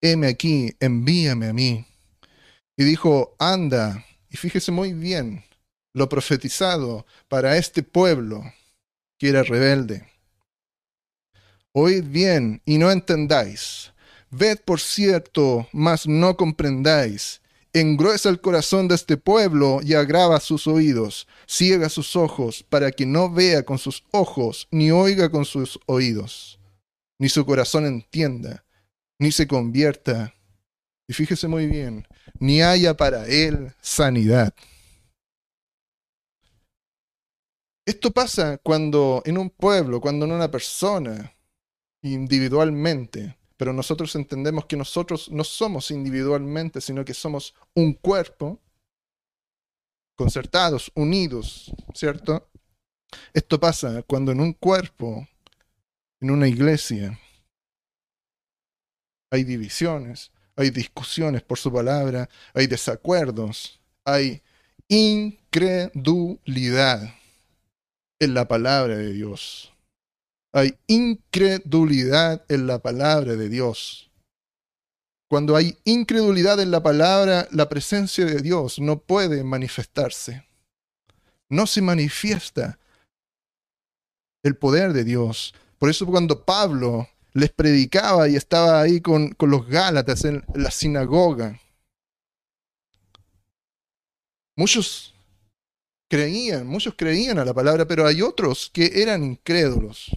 Heme 0.00 0.28
aquí, 0.28 0.74
envíame 0.80 1.48
a 1.48 1.52
mí. 1.52 1.86
Y 2.76 2.84
dijo, 2.84 3.36
anda, 3.38 4.04
y 4.28 4.36
fíjese 4.36 4.72
muy 4.72 4.92
bien 4.92 5.44
lo 5.94 6.08
profetizado 6.08 7.06
para 7.28 7.56
este 7.56 7.82
pueblo 7.82 8.42
que 9.18 9.28
era 9.28 9.42
rebelde. 9.42 10.08
Oíd 11.72 12.04
bien 12.04 12.62
y 12.64 12.78
no 12.78 12.90
entendáis. 12.90 13.92
Ved 14.30 14.60
por 14.64 14.80
cierto, 14.80 15.68
mas 15.72 16.06
no 16.06 16.36
comprendáis 16.36 17.41
engruesa 17.72 18.28
el 18.28 18.40
corazón 18.40 18.88
de 18.88 18.94
este 18.94 19.16
pueblo 19.16 19.80
y 19.82 19.94
agrava 19.94 20.40
sus 20.40 20.66
oídos, 20.66 21.26
ciega 21.46 21.88
sus 21.88 22.16
ojos, 22.16 22.62
para 22.68 22.90
que 22.92 23.06
no 23.06 23.30
vea 23.30 23.64
con 23.64 23.78
sus 23.78 24.04
ojos, 24.10 24.68
ni 24.70 24.90
oiga 24.90 25.30
con 25.30 25.44
sus 25.44 25.80
oídos, 25.86 26.60
ni 27.18 27.28
su 27.28 27.46
corazón 27.46 27.86
entienda, 27.86 28.64
ni 29.18 29.32
se 29.32 29.46
convierta, 29.46 30.34
y 31.08 31.14
fíjese 31.14 31.48
muy 31.48 31.66
bien, 31.66 32.06
ni 32.38 32.62
haya 32.62 32.94
para 32.94 33.26
él 33.26 33.72
sanidad. 33.80 34.54
Esto 37.84 38.12
pasa 38.12 38.58
cuando 38.58 39.22
en 39.24 39.38
un 39.38 39.50
pueblo, 39.50 40.00
cuando 40.00 40.24
en 40.24 40.32
una 40.32 40.50
persona, 40.50 41.34
individualmente, 42.02 43.36
pero 43.62 43.72
nosotros 43.72 44.12
entendemos 44.16 44.66
que 44.66 44.76
nosotros 44.76 45.30
no 45.30 45.44
somos 45.44 45.92
individualmente, 45.92 46.80
sino 46.80 47.04
que 47.04 47.14
somos 47.14 47.54
un 47.76 47.92
cuerpo, 47.92 48.60
concertados, 50.16 50.90
unidos, 50.96 51.70
¿cierto? 51.94 52.50
Esto 53.32 53.60
pasa 53.60 54.02
cuando 54.02 54.32
en 54.32 54.40
un 54.40 54.52
cuerpo, 54.52 55.28
en 56.20 56.32
una 56.32 56.48
iglesia, 56.48 57.20
hay 59.30 59.44
divisiones, 59.44 60.32
hay 60.56 60.70
discusiones 60.70 61.42
por 61.42 61.56
su 61.56 61.72
palabra, 61.72 62.28
hay 62.54 62.66
desacuerdos, 62.66 63.80
hay 64.04 64.42
incredulidad 64.88 67.14
en 68.18 68.34
la 68.34 68.48
palabra 68.48 68.96
de 68.96 69.12
Dios. 69.12 69.71
Hay 70.54 70.78
incredulidad 70.86 72.44
en 72.48 72.66
la 72.66 72.78
palabra 72.78 73.36
de 73.36 73.48
Dios. 73.48 74.10
Cuando 75.30 75.56
hay 75.56 75.78
incredulidad 75.84 76.60
en 76.60 76.70
la 76.70 76.82
palabra, 76.82 77.48
la 77.52 77.70
presencia 77.70 78.26
de 78.26 78.42
Dios 78.42 78.78
no 78.78 78.98
puede 78.98 79.44
manifestarse. 79.44 80.46
No 81.48 81.66
se 81.66 81.80
manifiesta 81.80 82.78
el 84.42 84.56
poder 84.56 84.92
de 84.92 85.04
Dios. 85.04 85.54
Por 85.78 85.88
eso 85.88 86.04
cuando 86.04 86.44
Pablo 86.44 87.08
les 87.32 87.50
predicaba 87.50 88.28
y 88.28 88.36
estaba 88.36 88.82
ahí 88.82 89.00
con, 89.00 89.30
con 89.30 89.50
los 89.50 89.66
Gálatas 89.66 90.26
en 90.26 90.44
la 90.54 90.70
sinagoga, 90.70 91.58
muchos 94.54 95.14
creían, 96.10 96.66
muchos 96.66 96.94
creían 96.94 97.38
a 97.38 97.44
la 97.46 97.54
palabra, 97.54 97.86
pero 97.86 98.06
hay 98.06 98.20
otros 98.20 98.68
que 98.70 99.00
eran 99.00 99.24
incrédulos. 99.24 100.10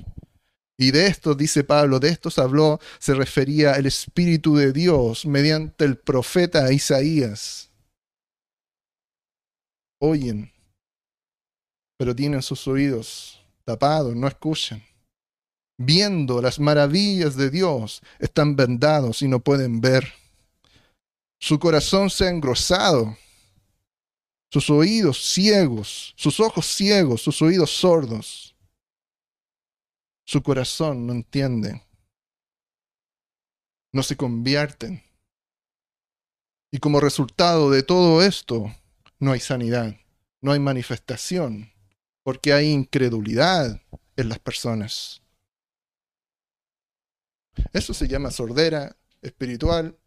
Y 0.78 0.92
de 0.92 1.08
esto, 1.08 1.36
dice 1.36 1.64
Pablo, 1.64 2.00
de 2.00 2.10
estos 2.10 2.38
habló, 2.38 2.80
se 3.00 3.14
refería 3.14 3.74
el 3.74 3.86
Espíritu 3.86 4.56
de 4.56 4.74
Dios 4.74 5.26
mediante 5.26 5.86
el 5.86 5.98
profeta 5.98 6.72
Isaías. 6.72 7.70
Oyen, 10.02 10.52
pero 11.98 12.14
tienen 12.14 12.42
sus 12.42 12.68
oídos 12.68 13.42
tapados, 13.64 14.16
no 14.16 14.28
escuchan. 14.28 14.84
Viendo 15.78 16.42
las 16.42 16.60
maravillas 16.60 17.36
de 17.36 17.50
Dios, 17.50 18.02
están 18.20 18.56
vendados 18.56 19.22
y 19.22 19.28
no 19.28 19.40
pueden 19.40 19.80
ver. 19.80 20.14
Su 21.40 21.58
corazón 21.58 22.10
se 22.10 22.26
ha 22.26 22.30
engrosado, 22.30 23.18
sus 24.52 24.70
oídos 24.70 25.22
ciegos, 25.34 26.14
sus 26.18 26.40
ojos 26.40 26.66
ciegos, 26.66 27.22
sus 27.22 27.42
oídos 27.42 27.72
sordos 27.72 28.55
su 30.26 30.42
corazón 30.42 31.06
no 31.06 31.14
entiende, 31.14 31.84
no 33.94 34.04
se 34.04 34.18
convierten. 34.18 35.04
Y 36.72 36.80
como 36.80 37.00
resultado 37.00 37.70
de 37.70 37.84
todo 37.84 38.22
esto, 38.22 38.66
no 39.20 39.32
hay 39.32 39.40
sanidad, 39.40 39.96
no 40.42 40.52
hay 40.52 40.60
manifestación, 40.60 41.72
porque 42.24 42.52
hay 42.52 42.72
incredulidad 42.72 43.82
en 44.18 44.30
las 44.30 44.40
personas. 44.40 45.22
Eso 47.72 47.94
se 47.94 48.08
llama 48.08 48.32
sordera 48.32 48.98
espiritual, 49.22 49.98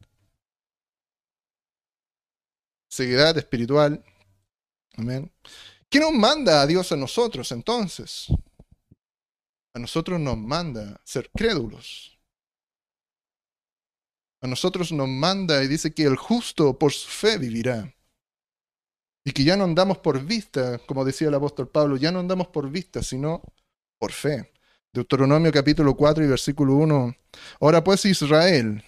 ceguedad 2.91 3.39
espiritual. 3.39 4.05
Amén. 4.97 5.33
¿Qué 5.89 6.01
nos 6.01 6.13
manda 6.13 6.61
a 6.61 6.67
Dios 6.67 6.91
a 6.93 6.97
nosotros 6.97 7.51
entonces? 7.53 8.27
A 9.79 9.81
nosotros 9.81 10.19
nos 10.19 10.37
manda 10.37 11.01
ser 11.05 11.31
crédulos. 11.31 12.19
A 14.43 14.49
nosotros 14.49 14.91
nos 14.91 15.09
manda 15.09 15.63
y 15.63 15.69
dice 15.69 15.95
que 15.95 16.03
el 16.03 16.17
justo 16.17 16.77
por 16.77 16.93
su 16.93 17.09
fe 17.09 17.39
vivirá. 17.39 17.95
Y 19.25 19.31
que 19.31 19.45
ya 19.45 19.57
no 19.57 19.63
andamos 19.63 19.99
por 19.99 20.25
vista, 20.25 20.79
como 20.79 21.05
decía 21.05 21.29
el 21.29 21.35
apóstol 21.35 21.69
Pablo, 21.69 21.97
ya 21.97 22.11
no 22.11 22.19
andamos 22.19 22.49
por 22.49 22.69
vista, 22.69 23.05
sino 23.05 23.41
por 23.99 24.11
fe. 24.11 24.53
Deuteronomio 24.93 25.53
capítulo 25.53 25.95
4 25.95 26.25
y 26.25 26.29
versículo 26.29 26.75
1. 26.75 27.15
Ahora 27.61 27.85
pues 27.85 28.05
Israel, 28.05 28.83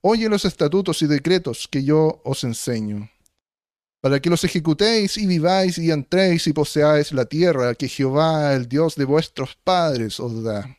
oye 0.00 0.30
los 0.30 0.46
estatutos 0.46 1.02
y 1.02 1.06
decretos 1.06 1.68
que 1.68 1.84
yo 1.84 2.22
os 2.24 2.44
enseño 2.44 3.10
para 4.04 4.20
que 4.20 4.28
los 4.28 4.44
ejecutéis 4.44 5.16
y 5.16 5.26
viváis 5.26 5.78
y 5.78 5.90
entréis 5.90 6.46
y 6.46 6.52
poseáis 6.52 7.10
la 7.12 7.24
tierra 7.24 7.74
que 7.74 7.88
Jehová, 7.88 8.52
el 8.52 8.68
Dios 8.68 8.96
de 8.96 9.06
vuestros 9.06 9.56
padres, 9.56 10.20
os 10.20 10.44
da. 10.44 10.76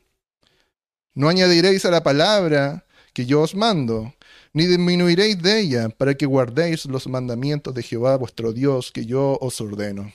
No 1.16 1.28
añadiréis 1.28 1.86
a 1.86 1.90
la 1.90 2.04
palabra 2.04 2.86
que 3.14 3.26
yo 3.26 3.42
os 3.42 3.56
mando, 3.56 4.14
ni 4.54 4.68
disminuiréis 4.68 5.42
de 5.42 5.60
ella, 5.60 5.90
para 5.90 6.14
que 6.14 6.28
guardéis 6.28 6.86
los 6.86 7.08
mandamientos 7.08 7.74
de 7.74 7.82
Jehová 7.82 8.16
vuestro 8.16 8.54
Dios 8.54 8.92
que 8.92 9.08
yo 9.08 9.40
os 9.42 9.60
ordeno. 9.60 10.14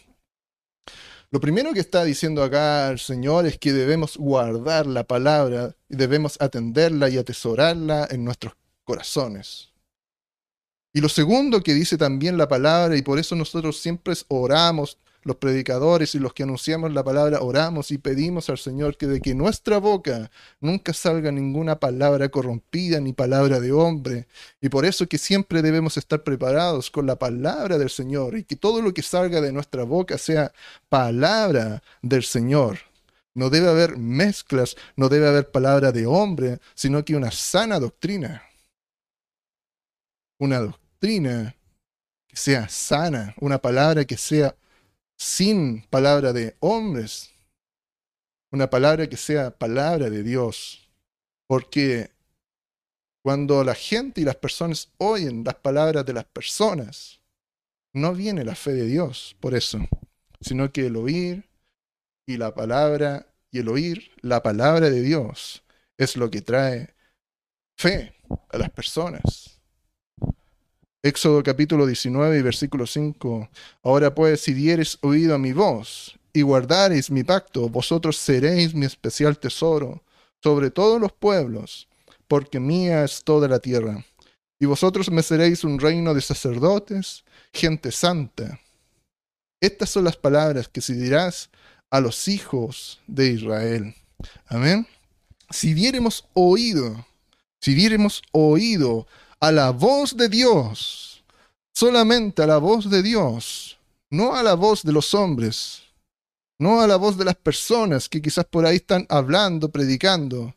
Lo 1.32 1.40
primero 1.40 1.72
que 1.72 1.80
está 1.80 2.04
diciendo 2.04 2.44
acá 2.44 2.90
el 2.90 3.00
Señor 3.00 3.44
es 3.44 3.58
que 3.58 3.72
debemos 3.72 4.18
guardar 4.18 4.86
la 4.86 5.02
palabra 5.02 5.74
y 5.88 5.96
debemos 5.96 6.40
atenderla 6.40 7.08
y 7.08 7.18
atesorarla 7.18 8.06
en 8.08 8.22
nuestros 8.24 8.54
corazones. 8.84 9.69
Y 10.92 11.00
lo 11.00 11.08
segundo 11.08 11.62
que 11.62 11.74
dice 11.74 11.96
también 11.96 12.36
la 12.36 12.48
palabra, 12.48 12.96
y 12.96 13.02
por 13.02 13.18
eso 13.18 13.36
nosotros 13.36 13.78
siempre 13.78 14.14
oramos, 14.28 14.98
los 15.22 15.36
predicadores 15.36 16.14
y 16.14 16.18
los 16.18 16.32
que 16.32 16.44
anunciamos 16.44 16.92
la 16.92 17.04
palabra, 17.04 17.40
oramos 17.42 17.90
y 17.90 17.98
pedimos 17.98 18.48
al 18.48 18.58
Señor 18.58 18.96
que 18.96 19.06
de 19.06 19.20
que 19.20 19.34
nuestra 19.34 19.78
boca 19.78 20.30
nunca 20.60 20.92
salga 20.92 21.30
ninguna 21.30 21.78
palabra 21.78 22.28
corrompida 22.30 23.00
ni 23.00 23.12
palabra 23.12 23.60
de 23.60 23.72
hombre. 23.72 24.26
Y 24.60 24.68
por 24.70 24.86
eso 24.86 25.06
que 25.06 25.18
siempre 25.18 25.62
debemos 25.62 25.96
estar 25.96 26.22
preparados 26.22 26.90
con 26.90 27.06
la 27.06 27.16
palabra 27.16 27.76
del 27.76 27.90
Señor 27.90 28.36
y 28.36 28.44
que 28.44 28.56
todo 28.56 28.80
lo 28.80 28.94
que 28.94 29.02
salga 29.02 29.40
de 29.40 29.52
nuestra 29.52 29.84
boca 29.84 30.16
sea 30.16 30.52
palabra 30.88 31.82
del 32.02 32.24
Señor. 32.24 32.78
No 33.34 33.50
debe 33.50 33.68
haber 33.68 33.96
mezclas, 33.96 34.76
no 34.96 35.08
debe 35.08 35.28
haber 35.28 35.50
palabra 35.50 35.92
de 35.92 36.06
hombre, 36.06 36.58
sino 36.74 37.04
que 37.04 37.14
una 37.14 37.30
sana 37.30 37.78
doctrina. 37.78 38.42
Una 40.40 40.58
doctrina 40.58 41.54
que 42.26 42.36
sea 42.36 42.68
sana, 42.68 43.34
una 43.40 43.58
palabra 43.58 44.06
que 44.06 44.16
sea 44.16 44.56
sin 45.18 45.82
palabra 45.90 46.32
de 46.32 46.56
hombres, 46.60 47.30
una 48.50 48.70
palabra 48.70 49.06
que 49.06 49.18
sea 49.18 49.50
palabra 49.50 50.08
de 50.08 50.22
Dios. 50.22 50.90
Porque 51.46 52.10
cuando 53.22 53.62
la 53.64 53.74
gente 53.74 54.22
y 54.22 54.24
las 54.24 54.36
personas 54.36 54.90
oyen 54.96 55.44
las 55.44 55.56
palabras 55.56 56.06
de 56.06 56.14
las 56.14 56.24
personas, 56.24 57.20
no 57.92 58.14
viene 58.14 58.42
la 58.42 58.54
fe 58.54 58.72
de 58.72 58.86
Dios 58.86 59.36
por 59.40 59.54
eso, 59.54 59.78
sino 60.40 60.72
que 60.72 60.86
el 60.86 60.96
oír 60.96 61.50
y 62.26 62.38
la 62.38 62.54
palabra 62.54 63.26
y 63.50 63.58
el 63.58 63.68
oír 63.68 64.10
la 64.22 64.42
palabra 64.42 64.88
de 64.88 65.02
Dios 65.02 65.62
es 65.98 66.16
lo 66.16 66.30
que 66.30 66.40
trae 66.40 66.94
fe 67.76 68.14
a 68.48 68.56
las 68.56 68.70
personas. 68.70 69.59
Éxodo 71.02 71.42
capítulo 71.42 71.86
19 71.86 72.38
y 72.38 72.42
versículo 72.42 72.86
5. 72.86 73.48
Ahora 73.84 74.14
pues, 74.14 74.42
si 74.42 74.52
dieres 74.52 74.98
oído 75.00 75.34
a 75.34 75.38
mi 75.38 75.54
voz 75.54 76.18
y 76.34 76.42
guardareis 76.42 77.10
mi 77.10 77.24
pacto, 77.24 77.70
vosotros 77.70 78.18
seréis 78.18 78.74
mi 78.74 78.84
especial 78.84 79.38
tesoro 79.38 80.02
sobre 80.42 80.70
todos 80.70 81.00
los 81.00 81.12
pueblos, 81.12 81.88
porque 82.28 82.60
mía 82.60 83.02
es 83.02 83.24
toda 83.24 83.48
la 83.48 83.60
tierra. 83.60 84.04
Y 84.58 84.66
vosotros 84.66 85.10
me 85.10 85.22
seréis 85.22 85.64
un 85.64 85.78
reino 85.78 86.12
de 86.12 86.20
sacerdotes, 86.20 87.24
gente 87.50 87.92
santa. 87.92 88.60
Estas 89.58 89.88
son 89.88 90.04
las 90.04 90.18
palabras 90.18 90.68
que 90.68 90.82
se 90.82 90.92
dirás 90.92 91.48
a 91.88 92.00
los 92.00 92.28
hijos 92.28 93.00
de 93.06 93.28
Israel. 93.28 93.94
Amén. 94.48 94.86
Si 95.48 95.72
diéremos 95.72 96.26
oído, 96.34 97.06
si 97.58 97.72
diéremos 97.74 98.22
oído 98.32 99.06
a 99.40 99.50
la 99.50 99.70
voz 99.70 100.16
de 100.16 100.28
Dios, 100.28 101.24
solamente 101.74 102.42
a 102.42 102.46
la 102.46 102.58
voz 102.58 102.90
de 102.90 103.02
Dios, 103.02 103.78
no 104.10 104.34
a 104.34 104.42
la 104.42 104.54
voz 104.54 104.82
de 104.82 104.92
los 104.92 105.14
hombres, 105.14 105.82
no 106.58 106.82
a 106.82 106.86
la 106.86 106.96
voz 106.96 107.16
de 107.16 107.24
las 107.24 107.36
personas 107.36 108.08
que 108.08 108.20
quizás 108.20 108.44
por 108.44 108.66
ahí 108.66 108.76
están 108.76 109.06
hablando, 109.08 109.70
predicando. 109.70 110.54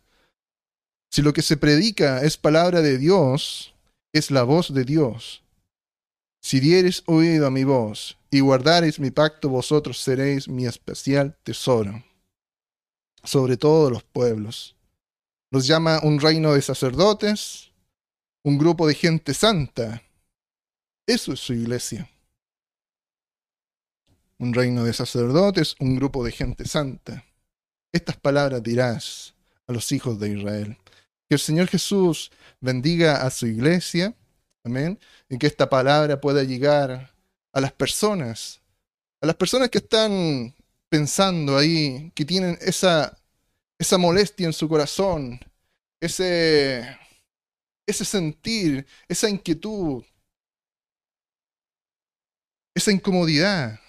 Si 1.09 1.21
lo 1.21 1.31
que 1.31 1.41
se 1.41 1.55
predica 1.55 2.23
es 2.23 2.37
palabra 2.37 2.81
de 2.81 2.97
Dios, 2.97 3.73
es 4.11 4.31
la 4.31 4.43
voz 4.43 4.73
de 4.73 4.83
Dios. 4.83 5.43
Si 6.41 6.59
dieres 6.59 7.03
oído 7.05 7.47
a 7.47 7.51
mi 7.51 7.63
voz 7.63 8.17
y 8.29 8.41
guardareis 8.41 8.99
mi 8.99 9.11
pacto, 9.11 9.47
vosotros 9.47 9.99
seréis 9.99 10.49
mi 10.49 10.65
especial 10.65 11.37
tesoro 11.43 12.03
sobre 13.23 13.55
todos 13.55 13.91
los 13.91 14.03
pueblos. 14.03 14.75
Nos 15.51 15.65
llama 15.67 16.01
un 16.03 16.19
reino 16.19 16.53
de 16.53 16.61
sacerdotes, 16.61 17.71
un 18.43 18.57
grupo 18.57 18.87
de 18.87 18.93
gente 18.93 19.33
santa. 19.33 20.03
Eso 21.07 21.33
es 21.33 21.39
su 21.39 21.53
iglesia. 21.53 22.09
Un 24.37 24.53
reino 24.53 24.83
de 24.83 24.93
sacerdotes, 24.93 25.75
un 25.79 25.95
grupo 25.95 26.23
de 26.23 26.31
gente 26.31 26.65
santa. 26.65 27.25
Estas 27.91 28.17
palabras 28.17 28.61
dirás 28.61 29.33
a 29.67 29.73
los 29.73 29.91
hijos 29.91 30.19
de 30.19 30.37
Israel. 30.37 30.77
Que 31.29 31.35
el 31.35 31.39
Señor 31.39 31.67
Jesús 31.67 32.31
bendiga 32.59 33.25
a 33.25 33.29
su 33.29 33.47
iglesia 33.47 34.15
Amén. 34.63 34.97
Y 35.29 35.37
que 35.37 35.47
esta 35.47 35.69
palabra 35.69 36.19
pueda 36.21 36.43
llegar 36.43 37.13
a 37.51 37.61
las 37.61 37.73
personas, 37.73 38.61
a 39.21 39.27
las 39.27 39.35
personas 39.35 39.69
que 39.69 39.79
están 39.79 40.55
pensando 40.89 41.57
ahí, 41.57 42.11
que 42.15 42.23
tienen 42.23 42.57
esa, 42.61 43.17
esa 43.77 43.97
molestia 43.97 44.47
en 44.47 44.53
su 44.53 44.69
corazón, 44.69 45.39
ese, 45.99 46.97
ese 47.85 48.05
sentir, 48.05 48.85
esa 49.07 49.29
inquietud, 49.29 50.03
esa 52.75 52.91
incomodidad. 52.91 53.79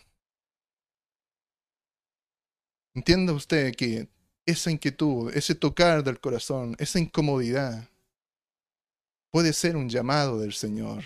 Entienda 2.94 3.32
usted 3.32 3.74
que 3.74 4.08
esa 4.46 4.70
inquietud, 4.70 5.34
ese 5.34 5.54
tocar 5.54 6.04
del 6.04 6.20
corazón, 6.20 6.76
esa 6.78 6.98
incomodidad, 6.98 7.88
puede 9.30 9.52
ser 9.52 9.76
un 9.76 9.88
llamado 9.88 10.38
del 10.38 10.52
Señor. 10.52 11.04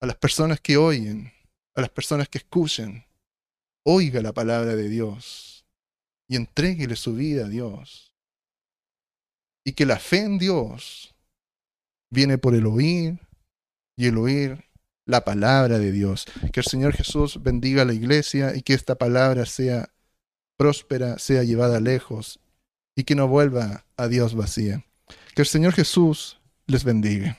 A 0.00 0.06
las 0.06 0.16
personas 0.16 0.60
que 0.60 0.76
oyen, 0.76 1.32
a 1.74 1.80
las 1.80 1.90
personas 1.90 2.28
que 2.28 2.38
escuchen, 2.38 3.04
oiga 3.84 4.20
la 4.20 4.32
palabra 4.32 4.76
de 4.76 4.88
Dios 4.88 5.64
y 6.28 6.36
entréguele 6.36 6.96
su 6.96 7.14
vida 7.14 7.46
a 7.46 7.48
Dios. 7.48 8.11
Y 9.64 9.72
que 9.72 9.86
la 9.86 9.98
fe 9.98 10.18
en 10.18 10.38
Dios 10.38 11.14
viene 12.10 12.38
por 12.38 12.54
el 12.54 12.66
oír 12.66 13.18
y 13.96 14.06
el 14.06 14.18
oír 14.18 14.64
la 15.06 15.24
palabra 15.24 15.78
de 15.78 15.92
Dios. 15.92 16.26
Que 16.52 16.60
el 16.60 16.66
Señor 16.66 16.94
Jesús 16.94 17.42
bendiga 17.42 17.82
a 17.82 17.84
la 17.84 17.94
iglesia 17.94 18.54
y 18.56 18.62
que 18.62 18.74
esta 18.74 18.96
palabra 18.96 19.46
sea 19.46 19.90
próspera, 20.56 21.18
sea 21.18 21.42
llevada 21.42 21.80
lejos 21.80 22.40
y 22.94 23.04
que 23.04 23.14
no 23.14 23.28
vuelva 23.28 23.84
a 23.96 24.08
Dios 24.08 24.34
vacía. 24.34 24.84
Que 25.34 25.42
el 25.42 25.48
Señor 25.48 25.72
Jesús 25.72 26.40
les 26.66 26.84
bendiga. 26.84 27.38